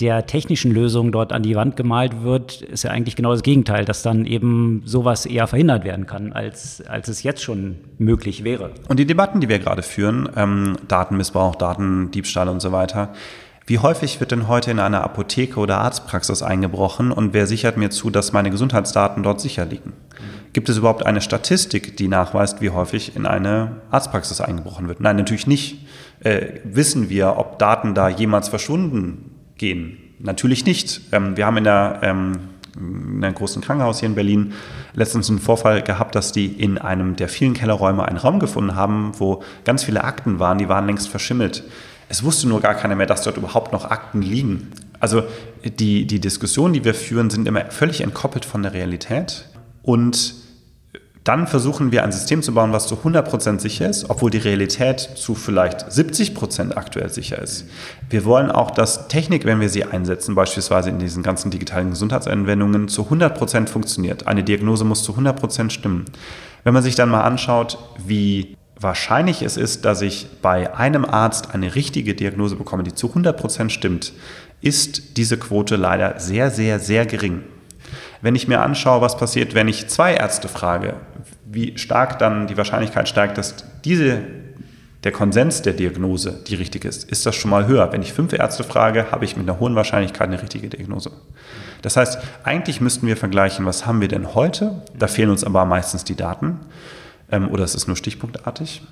[0.00, 3.86] der technischen Lösung dort an die Wand gemalt wird, ist ja eigentlich genau das Gegenteil,
[3.86, 8.72] dass dann eben sowas eher verhindert werden kann, als, als es jetzt schon möglich wäre.
[8.88, 13.14] Und die Debatten, die wir gerade führen, ähm, Datenmissbrauch, Datendiebstahl und so weiter,
[13.66, 17.90] wie häufig wird denn heute in einer Apotheke oder Arztpraxis eingebrochen und wer sichert mir
[17.90, 19.92] zu, dass meine Gesundheitsdaten dort sicher liegen?
[20.52, 25.00] Gibt es überhaupt eine Statistik, die nachweist, wie häufig in eine Arztpraxis eingebrochen wird?
[25.00, 25.84] Nein, natürlich nicht.
[26.20, 29.98] Äh, wissen wir, ob Daten da jemals verschwunden gehen?
[30.20, 31.00] Natürlich nicht.
[31.12, 32.32] Ähm, wir haben in der ähm,
[32.78, 34.52] in einem großen Krankenhaus hier in Berlin
[34.94, 39.12] letztens einen Vorfall gehabt, dass die in einem der vielen Kellerräume einen Raum gefunden haben,
[39.18, 41.64] wo ganz viele Akten waren, die waren längst verschimmelt.
[42.08, 44.72] Es wusste nur gar keiner mehr, dass dort überhaupt noch Akten liegen.
[45.00, 45.24] Also
[45.64, 49.46] die, die Diskussionen, die wir führen, sind immer völlig entkoppelt von der Realität.
[49.82, 50.34] Und
[51.26, 55.00] dann versuchen wir ein System zu bauen, was zu 100% sicher ist, obwohl die Realität
[55.00, 57.66] zu vielleicht 70% aktuell sicher ist.
[58.08, 62.86] Wir wollen auch, dass Technik, wenn wir sie einsetzen, beispielsweise in diesen ganzen digitalen Gesundheitsanwendungen,
[62.86, 64.28] zu 100% funktioniert.
[64.28, 66.04] Eine Diagnose muss zu 100% stimmen.
[66.62, 67.76] Wenn man sich dann mal anschaut,
[68.06, 73.08] wie wahrscheinlich es ist, dass ich bei einem Arzt eine richtige Diagnose bekomme, die zu
[73.08, 74.12] 100% stimmt,
[74.60, 77.42] ist diese Quote leider sehr, sehr, sehr gering.
[78.20, 80.94] Wenn ich mir anschaue, was passiert, wenn ich zwei Ärzte frage,
[81.44, 84.22] wie stark dann die Wahrscheinlichkeit steigt, dass diese,
[85.04, 87.92] der Konsens der Diagnose die richtige ist, ist das schon mal höher.
[87.92, 91.12] Wenn ich fünf Ärzte frage, habe ich mit einer hohen Wahrscheinlichkeit eine richtige Diagnose.
[91.82, 94.82] Das heißt, eigentlich müssten wir vergleichen, was haben wir denn heute?
[94.98, 96.60] Da fehlen uns aber meistens die Daten
[97.30, 98.82] ähm, oder es ist nur stichpunktartig.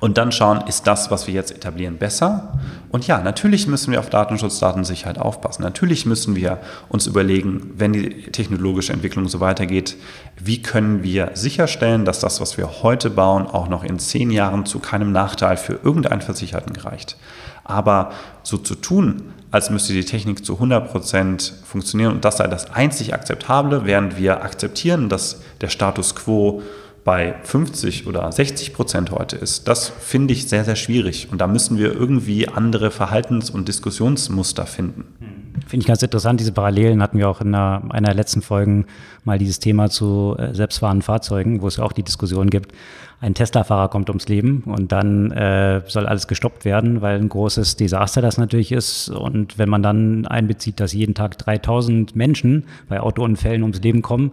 [0.00, 2.58] Und dann schauen, ist das, was wir jetzt etablieren, besser?
[2.90, 5.62] Und ja, natürlich müssen wir auf Datenschutz, Datensicherheit aufpassen.
[5.62, 9.96] Natürlich müssen wir uns überlegen, wenn die technologische Entwicklung so weitergeht,
[10.42, 14.64] wie können wir sicherstellen, dass das, was wir heute bauen, auch noch in zehn Jahren
[14.64, 17.18] zu keinem Nachteil für irgendeinen Versicherten gereicht.
[17.64, 22.70] Aber so zu tun, als müsste die Technik zu 100% funktionieren und das sei das
[22.70, 26.62] einzig Akzeptable, während wir akzeptieren, dass der Status quo
[27.04, 31.28] bei 50 oder 60 Prozent heute ist, das finde ich sehr, sehr schwierig.
[31.30, 35.04] Und da müssen wir irgendwie andere Verhaltens- und Diskussionsmuster finden.
[35.66, 36.40] Finde ich ganz interessant.
[36.40, 38.86] Diese Parallelen hatten wir auch in einer, einer letzten Folgen
[39.24, 42.72] mal dieses Thema zu äh, selbstfahrenden Fahrzeugen, wo es ja auch die Diskussion gibt.
[43.22, 47.76] Ein Tesla-Fahrer kommt ums Leben und dann äh, soll alles gestoppt werden, weil ein großes
[47.76, 49.10] Desaster das natürlich ist.
[49.10, 54.32] Und wenn man dann einbezieht, dass jeden Tag 3000 Menschen bei Autounfällen ums Leben kommen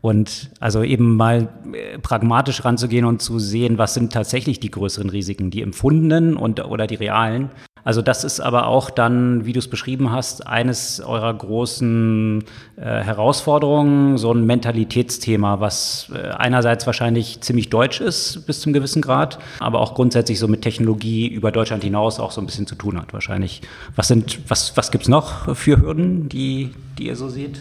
[0.00, 5.10] und also eben mal äh, pragmatisch ranzugehen und zu sehen, was sind tatsächlich die größeren
[5.10, 7.50] Risiken, die empfundenen und oder die realen.
[7.84, 12.42] Also das ist aber auch dann, wie du es beschrieben hast, eines eurer großen
[12.76, 19.02] äh, Herausforderungen, so ein Mentalitätsthema, was äh, einerseits wahrscheinlich ziemlich deutsch ist bis zum gewissen
[19.02, 22.74] Grad, aber auch grundsätzlich so mit Technologie über Deutschland hinaus auch so ein bisschen zu
[22.74, 23.60] tun hat wahrscheinlich.
[23.96, 24.14] Was
[24.48, 27.60] was, was gibt's noch für Hürden, die, die ihr so seht?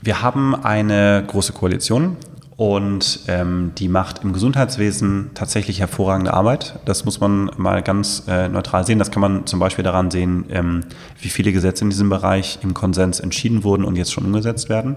[0.00, 2.16] Wir haben eine große Koalition
[2.58, 6.80] und ähm, die macht im Gesundheitswesen tatsächlich hervorragende Arbeit.
[6.86, 8.98] Das muss man mal ganz äh, neutral sehen.
[8.98, 10.80] Das kann man zum Beispiel daran sehen, ähm,
[11.20, 14.96] wie viele Gesetze in diesem Bereich im Konsens entschieden wurden und jetzt schon umgesetzt werden.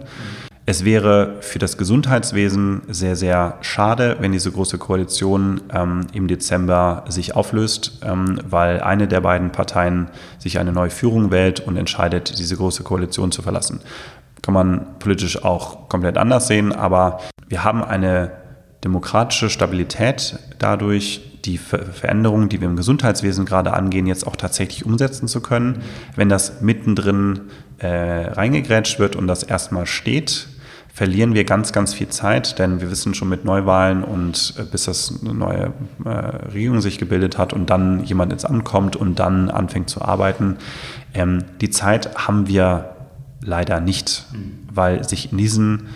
[0.66, 7.05] Es wäre für das Gesundheitswesen sehr, sehr schade, wenn diese große Koalition ähm, im Dezember
[7.09, 10.07] sich auflöst, ähm, weil eine der beiden Parteien
[10.39, 13.82] sich eine neue Führung wählt und entscheidet, diese große Koalition zu verlassen.
[14.41, 18.31] Kann man politisch auch komplett anders sehen, aber wir haben eine
[18.83, 25.27] demokratische Stabilität dadurch, die Veränderungen, die wir im Gesundheitswesen gerade angehen, jetzt auch tatsächlich umsetzen
[25.27, 25.81] zu können.
[26.15, 27.41] Wenn das mittendrin
[27.79, 30.47] äh, reingegrätscht wird und das erstmal steht,
[30.93, 34.85] verlieren wir ganz, ganz viel Zeit, denn wir wissen schon mit Neuwahlen und äh, bis
[34.85, 35.73] das eine neue
[36.05, 40.01] äh, Regierung sich gebildet hat und dann jemand ins Amt kommt und dann anfängt zu
[40.01, 40.57] arbeiten,
[41.13, 42.95] ähm, die Zeit haben wir
[43.41, 44.25] leider nicht,
[44.71, 45.87] weil sich in diesen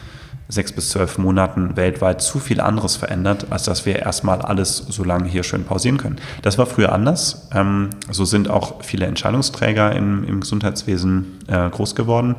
[0.48, 5.04] sechs bis zwölf Monaten weltweit zu viel anderes verändert, als dass wir erstmal alles so
[5.04, 6.18] lange hier schön pausieren können.
[6.44, 7.50] Das war früher anders.
[7.54, 12.36] Ähm, so sind auch viele Entscheidungsträger im, im Gesundheitswesen äh, groß geworden.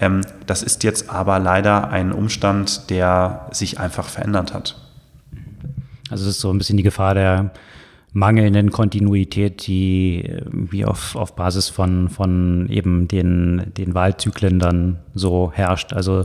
[0.00, 4.76] Ähm, das ist jetzt aber leider ein Umstand, der sich einfach verändert hat.
[6.10, 7.50] Also es ist so ein bisschen die Gefahr der
[8.14, 15.50] mangelnden Kontinuität, die wie auf, auf Basis von, von eben den, den Wahlzyklen dann so
[15.54, 15.94] herrscht.
[15.94, 16.24] Also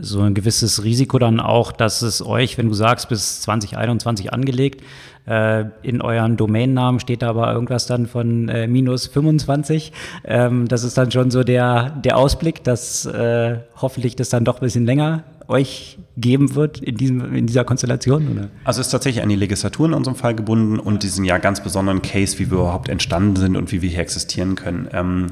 [0.00, 4.82] so ein gewisses Risiko dann auch, dass es euch, wenn du sagst, bis 2021 angelegt,
[5.28, 9.92] äh, in euren Domainnamen steht aber irgendwas dann von äh, minus 25.
[10.24, 14.56] Ähm, das ist dann schon so der, der Ausblick, dass äh, hoffentlich das dann doch
[14.56, 18.28] ein bisschen länger euch geben wird in, diesem, in dieser Konstellation?
[18.28, 18.48] Oder?
[18.64, 21.62] Also es ist tatsächlich an die Legislatur in unserem Fall gebunden und diesen ja ganz
[21.62, 24.88] besonderen Case, wie wir überhaupt entstanden sind und wie wir hier existieren können.
[24.92, 25.26] Ähm,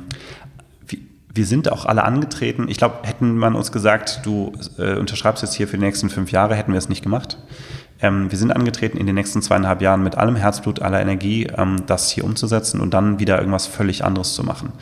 [1.37, 2.67] wir sind auch alle angetreten.
[2.69, 6.33] Ich glaube, hätten man uns gesagt, du äh, unterschreibst jetzt hier für die nächsten fünf
[6.33, 7.39] Jahre, hätten wir es nicht gemacht.
[8.01, 11.83] Ähm, wir sind angetreten, in den nächsten zweieinhalb Jahren mit allem Herzblut, aller Energie ähm,
[11.87, 14.73] das hier umzusetzen und dann wieder irgendwas völlig anderes zu machen.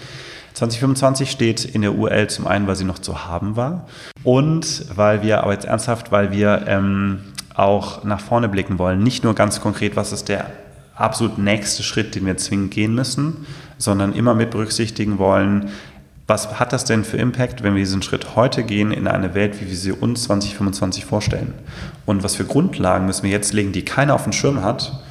[0.54, 3.86] 2025 steht in der UL zum einen, weil sie noch zu haben war
[4.22, 7.20] und weil wir, aber jetzt ernsthaft, weil wir ähm,
[7.54, 9.02] auch nach vorne blicken wollen.
[9.02, 10.46] Nicht nur ganz konkret, was ist der
[10.94, 13.46] absolut nächste Schritt, den wir zwingend gehen müssen,
[13.78, 15.70] sondern immer mit berücksichtigen wollen,
[16.26, 19.60] was hat das denn für Impact, wenn wir diesen Schritt heute gehen in eine Welt,
[19.60, 21.52] wie wir sie uns 2025 vorstellen?
[22.06, 25.02] Und was für Grundlagen müssen wir jetzt legen, die keiner auf dem Schirm hat,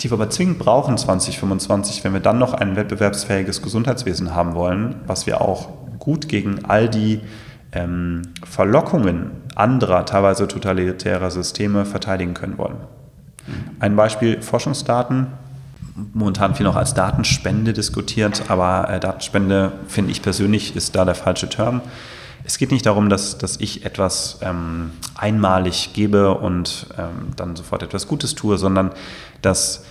[0.00, 4.96] die wir aber zwingend brauchen 2025, wenn wir dann noch ein wettbewerbsfähiges Gesundheitswesen haben wollen,
[5.06, 7.20] was wir auch gut gegen all die
[7.72, 12.76] ähm, Verlockungen anderer, teilweise totalitärer Systeme verteidigen können wollen.
[13.78, 15.26] Ein Beispiel Forschungsdaten.
[16.14, 21.14] Momentan viel noch als Datenspende diskutiert, aber äh, Datenspende, finde ich persönlich, ist da der
[21.14, 21.82] falsche Term.
[22.44, 27.82] Es geht nicht darum, dass, dass ich etwas ähm, einmalig gebe und ähm, dann sofort
[27.82, 28.92] etwas Gutes tue, sondern
[29.42, 29.84] dass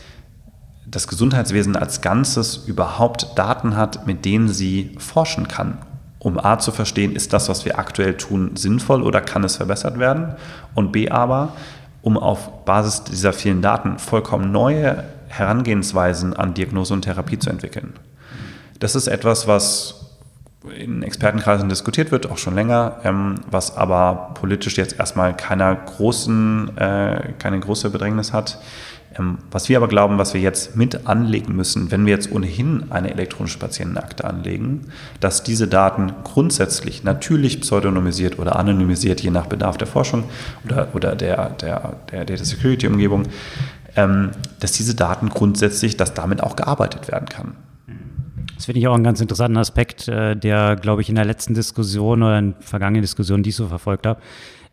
[0.86, 5.78] das Gesundheitswesen als Ganzes überhaupt Daten hat, mit denen sie forschen kann,
[6.18, 10.00] um A zu verstehen, ist das, was wir aktuell tun, sinnvoll oder kann es verbessert
[10.00, 10.36] werden?
[10.76, 11.54] Und B aber,
[12.02, 17.94] um auf Basis dieser vielen Daten vollkommen neue Herangehensweisen an Diagnose und Therapie zu entwickeln.
[18.80, 19.99] Das ist etwas, was
[20.78, 26.78] in Expertenkreisen diskutiert wird, auch schon länger, ähm, was aber politisch jetzt erstmal keiner großen,
[26.78, 28.60] äh, keine große Bedrängnis hat.
[29.18, 32.92] Ähm, was wir aber glauben, was wir jetzt mit anlegen müssen, wenn wir jetzt ohnehin
[32.92, 34.88] eine elektronische Patientenakte anlegen,
[35.20, 40.26] dass diese Daten grundsätzlich natürlich pseudonymisiert oder anonymisiert, je nach Bedarf der Forschung
[40.66, 43.24] oder, oder der, der, der Data Security Umgebung,
[43.96, 47.56] ähm, dass diese Daten grundsätzlich, dass damit auch gearbeitet werden kann.
[48.60, 51.54] Das finde ich auch einen ganz interessanten Aspekt, äh, der, glaube ich, in der letzten
[51.54, 54.20] Diskussion oder in vergangenen Diskussionen, die ich so verfolgt habe,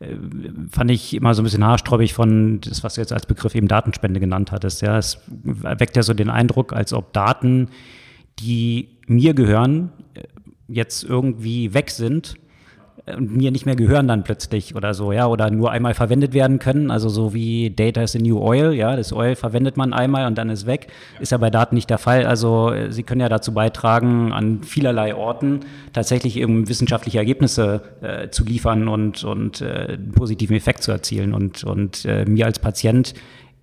[0.01, 0.17] äh,
[0.73, 3.69] fand ich immer so ein bisschen haarsträubig von das, was du jetzt als Begriff eben
[3.69, 4.83] Datenspende genannt hattest.
[4.83, 7.69] Ja, es weckt ja so den Eindruck, als ob Daten,
[8.41, 10.23] die mir gehören, äh,
[10.67, 12.35] jetzt irgendwie weg sind
[13.15, 16.59] und mir nicht mehr gehören dann plötzlich oder so, ja, oder nur einmal verwendet werden
[16.59, 20.27] können, also so wie Data is the new oil, ja, das Oil verwendet man einmal
[20.27, 20.89] und dann ist weg,
[21.21, 24.63] ist ja bei Daten nicht der Fall, also äh, sie können ja dazu beitragen, an
[24.63, 25.61] vielerlei Orten
[25.93, 31.35] tatsächlich eben wissenschaftliche Ergebnisse äh, zu liefern und, und äh, einen positiven Effekt zu erzielen.
[31.35, 33.15] Und, und äh, mir als Patient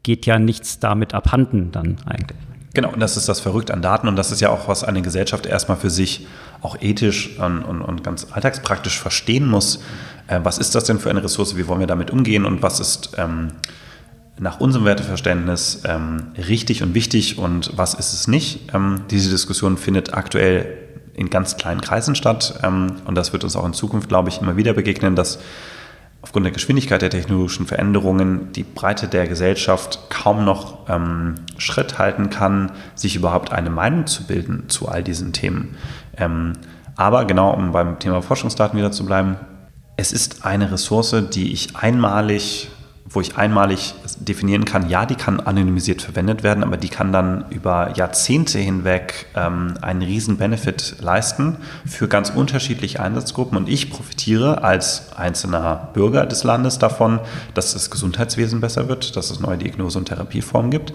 [0.04, 2.53] geht ja nichts damit abhanden dann eigentlich.
[2.74, 5.04] Genau, und das ist das Verrückte an Daten und das ist ja auch, was eine
[5.04, 6.28] Gesellschaft erstmal für sich
[6.62, 9.80] auch ethisch und, und, und ganz alltagspraktisch verstehen muss.
[10.28, 11.56] Äh, was ist das denn für eine Ressource?
[11.56, 12.46] Wie wollen wir damit umgehen?
[12.46, 13.50] Und was ist ähm,
[14.40, 18.74] nach unserem Werteverständnis ähm, richtig und wichtig und was ist es nicht?
[18.74, 20.78] Ähm, diese Diskussion findet aktuell
[21.14, 24.42] in ganz kleinen Kreisen statt ähm, und das wird uns auch in Zukunft, glaube ich,
[24.42, 25.38] immer wieder begegnen, dass
[26.24, 32.30] aufgrund der Geschwindigkeit der technologischen Veränderungen die Breite der Gesellschaft kaum noch ähm, Schritt halten
[32.30, 35.76] kann, sich überhaupt eine Meinung zu bilden zu all diesen Themen.
[36.18, 36.54] Ähm,
[36.96, 39.36] aber genau, um beim Thema Forschungsdaten wieder zu bleiben,
[39.98, 42.70] es ist eine Ressource, die ich einmalig
[43.14, 47.46] wo ich einmalig definieren kann, ja, die kann anonymisiert verwendet werden, aber die kann dann
[47.50, 53.58] über Jahrzehnte hinweg ähm, einen riesen Benefit leisten für ganz unterschiedliche Einsatzgruppen.
[53.58, 57.20] Und ich profitiere als einzelner Bürger des Landes davon,
[57.54, 60.94] dass das Gesundheitswesen besser wird, dass es neue Diagnose- und Therapieformen gibt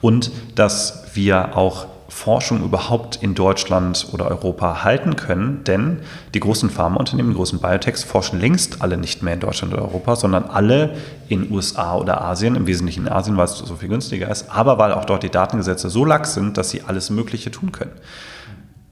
[0.00, 6.00] und dass wir auch Forschung überhaupt in Deutschland oder Europa halten können, denn
[6.34, 10.16] die großen Pharmaunternehmen, die großen Biotechs forschen längst alle nicht mehr in Deutschland oder Europa,
[10.16, 10.96] sondern alle
[11.28, 14.76] in USA oder Asien, im Wesentlichen in Asien, weil es so viel günstiger ist, aber
[14.78, 17.92] weil auch dort die Datengesetze so lax sind, dass sie alles Mögliche tun können.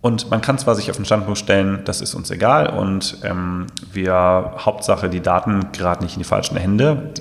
[0.01, 3.67] Und man kann zwar sich auf den Standpunkt stellen, das ist uns egal und ähm,
[3.93, 7.13] wir, Hauptsache, die Daten geraten nicht in die falschen Hände.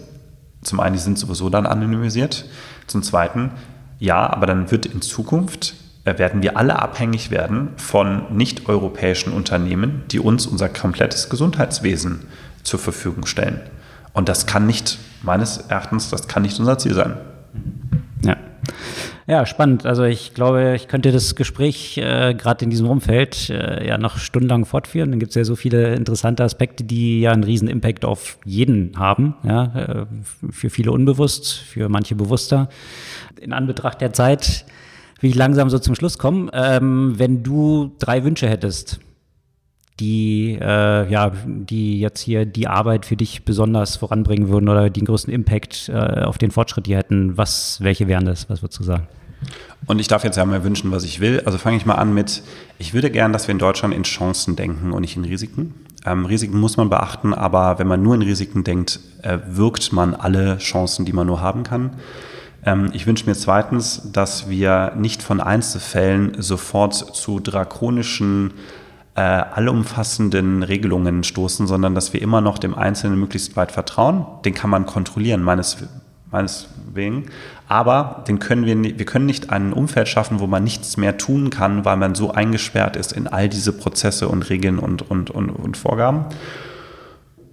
[0.61, 2.45] Zum einen, die sind sowieso dann anonymisiert.
[2.85, 3.51] Zum zweiten,
[3.99, 5.73] ja, aber dann wird in Zukunft
[6.19, 12.21] werden wir alle abhängig werden von nicht-europäischen Unternehmen, die uns unser komplettes Gesundheitswesen
[12.63, 13.61] zur Verfügung stellen.
[14.13, 17.17] Und das kann nicht, meines Erachtens, das kann nicht unser Ziel sein.
[18.23, 18.35] Ja.
[19.29, 19.85] Ja, spannend.
[19.85, 24.17] Also ich glaube, ich könnte das Gespräch äh, gerade in diesem Umfeld äh, ja noch
[24.17, 25.11] stundenlang fortführen.
[25.11, 28.97] Dann gibt es ja so viele interessante Aspekte, die ja einen riesen Impact auf jeden
[28.97, 29.35] haben.
[29.43, 30.05] Ja, äh,
[30.49, 32.69] für viele unbewusst, für manche bewusster.
[33.41, 34.65] In Anbetracht der Zeit
[35.19, 36.49] will ich langsam so zum Schluss kommen.
[36.53, 38.99] Ähm, wenn du drei Wünsche hättest,
[39.99, 45.05] die, äh, ja, die jetzt hier die Arbeit für dich besonders voranbringen würden oder den
[45.05, 48.49] größten Impact äh, auf den Fortschritt hier hätten, was, welche wären das?
[48.49, 49.07] Was würdest du sagen?
[49.85, 51.41] Und ich darf jetzt ja mal wünschen, was ich will.
[51.45, 52.43] Also fange ich mal an mit,
[52.77, 55.73] ich würde gern, dass wir in Deutschland in Chancen denken und nicht in Risiken.
[56.05, 60.13] Ähm, Risiken muss man beachten, aber wenn man nur in Risiken denkt, äh, wirkt man
[60.13, 61.91] alle Chancen, die man nur haben kann.
[62.67, 68.53] Ähm, ich wünsche mir zweitens, dass wir nicht von Einzelfällen sofort zu drakonischen,
[69.15, 74.25] äh, allumfassenden Regelungen stoßen, sondern dass wir immer noch dem Einzelnen möglichst weit vertrauen.
[74.43, 75.77] Den kann man kontrollieren, meines,
[76.29, 77.27] meines wegen.
[77.69, 81.49] Aber den können wir, wir können nicht ein Umfeld schaffen, wo man nichts mehr tun
[81.49, 85.49] kann, weil man so eingesperrt ist in all diese Prozesse und Regeln und, und, und,
[85.49, 86.25] und Vorgaben.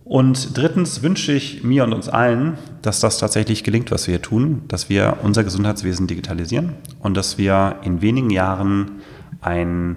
[0.05, 4.23] Und drittens wünsche ich mir und uns allen, dass das tatsächlich gelingt, was wir hier
[4.23, 8.93] tun, dass wir unser Gesundheitswesen digitalisieren und dass wir in wenigen Jahren
[9.41, 9.97] einen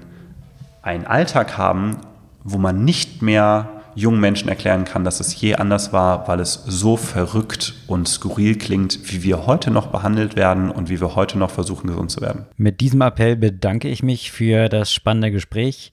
[0.81, 1.97] Alltag haben,
[2.45, 6.63] wo man nicht mehr jungen Menschen erklären kann, dass es je anders war, weil es
[6.67, 11.37] so verrückt und skurril klingt, wie wir heute noch behandelt werden und wie wir heute
[11.39, 12.45] noch versuchen, gesund zu werden.
[12.57, 15.91] Mit diesem Appell bedanke ich mich für das spannende Gespräch.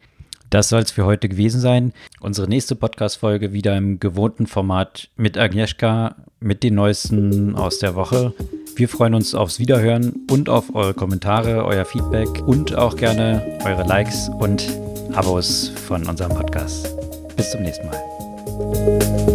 [0.54, 1.92] Das soll es für heute gewesen sein.
[2.20, 8.32] Unsere nächste Podcast-Folge wieder im gewohnten Format mit Agnieszka, mit den Neuesten aus der Woche.
[8.76, 13.82] Wir freuen uns aufs Wiederhören und auf eure Kommentare, euer Feedback und auch gerne eure
[13.82, 14.64] Likes und
[15.12, 16.88] Abos von unserem Podcast.
[17.34, 19.33] Bis zum nächsten Mal.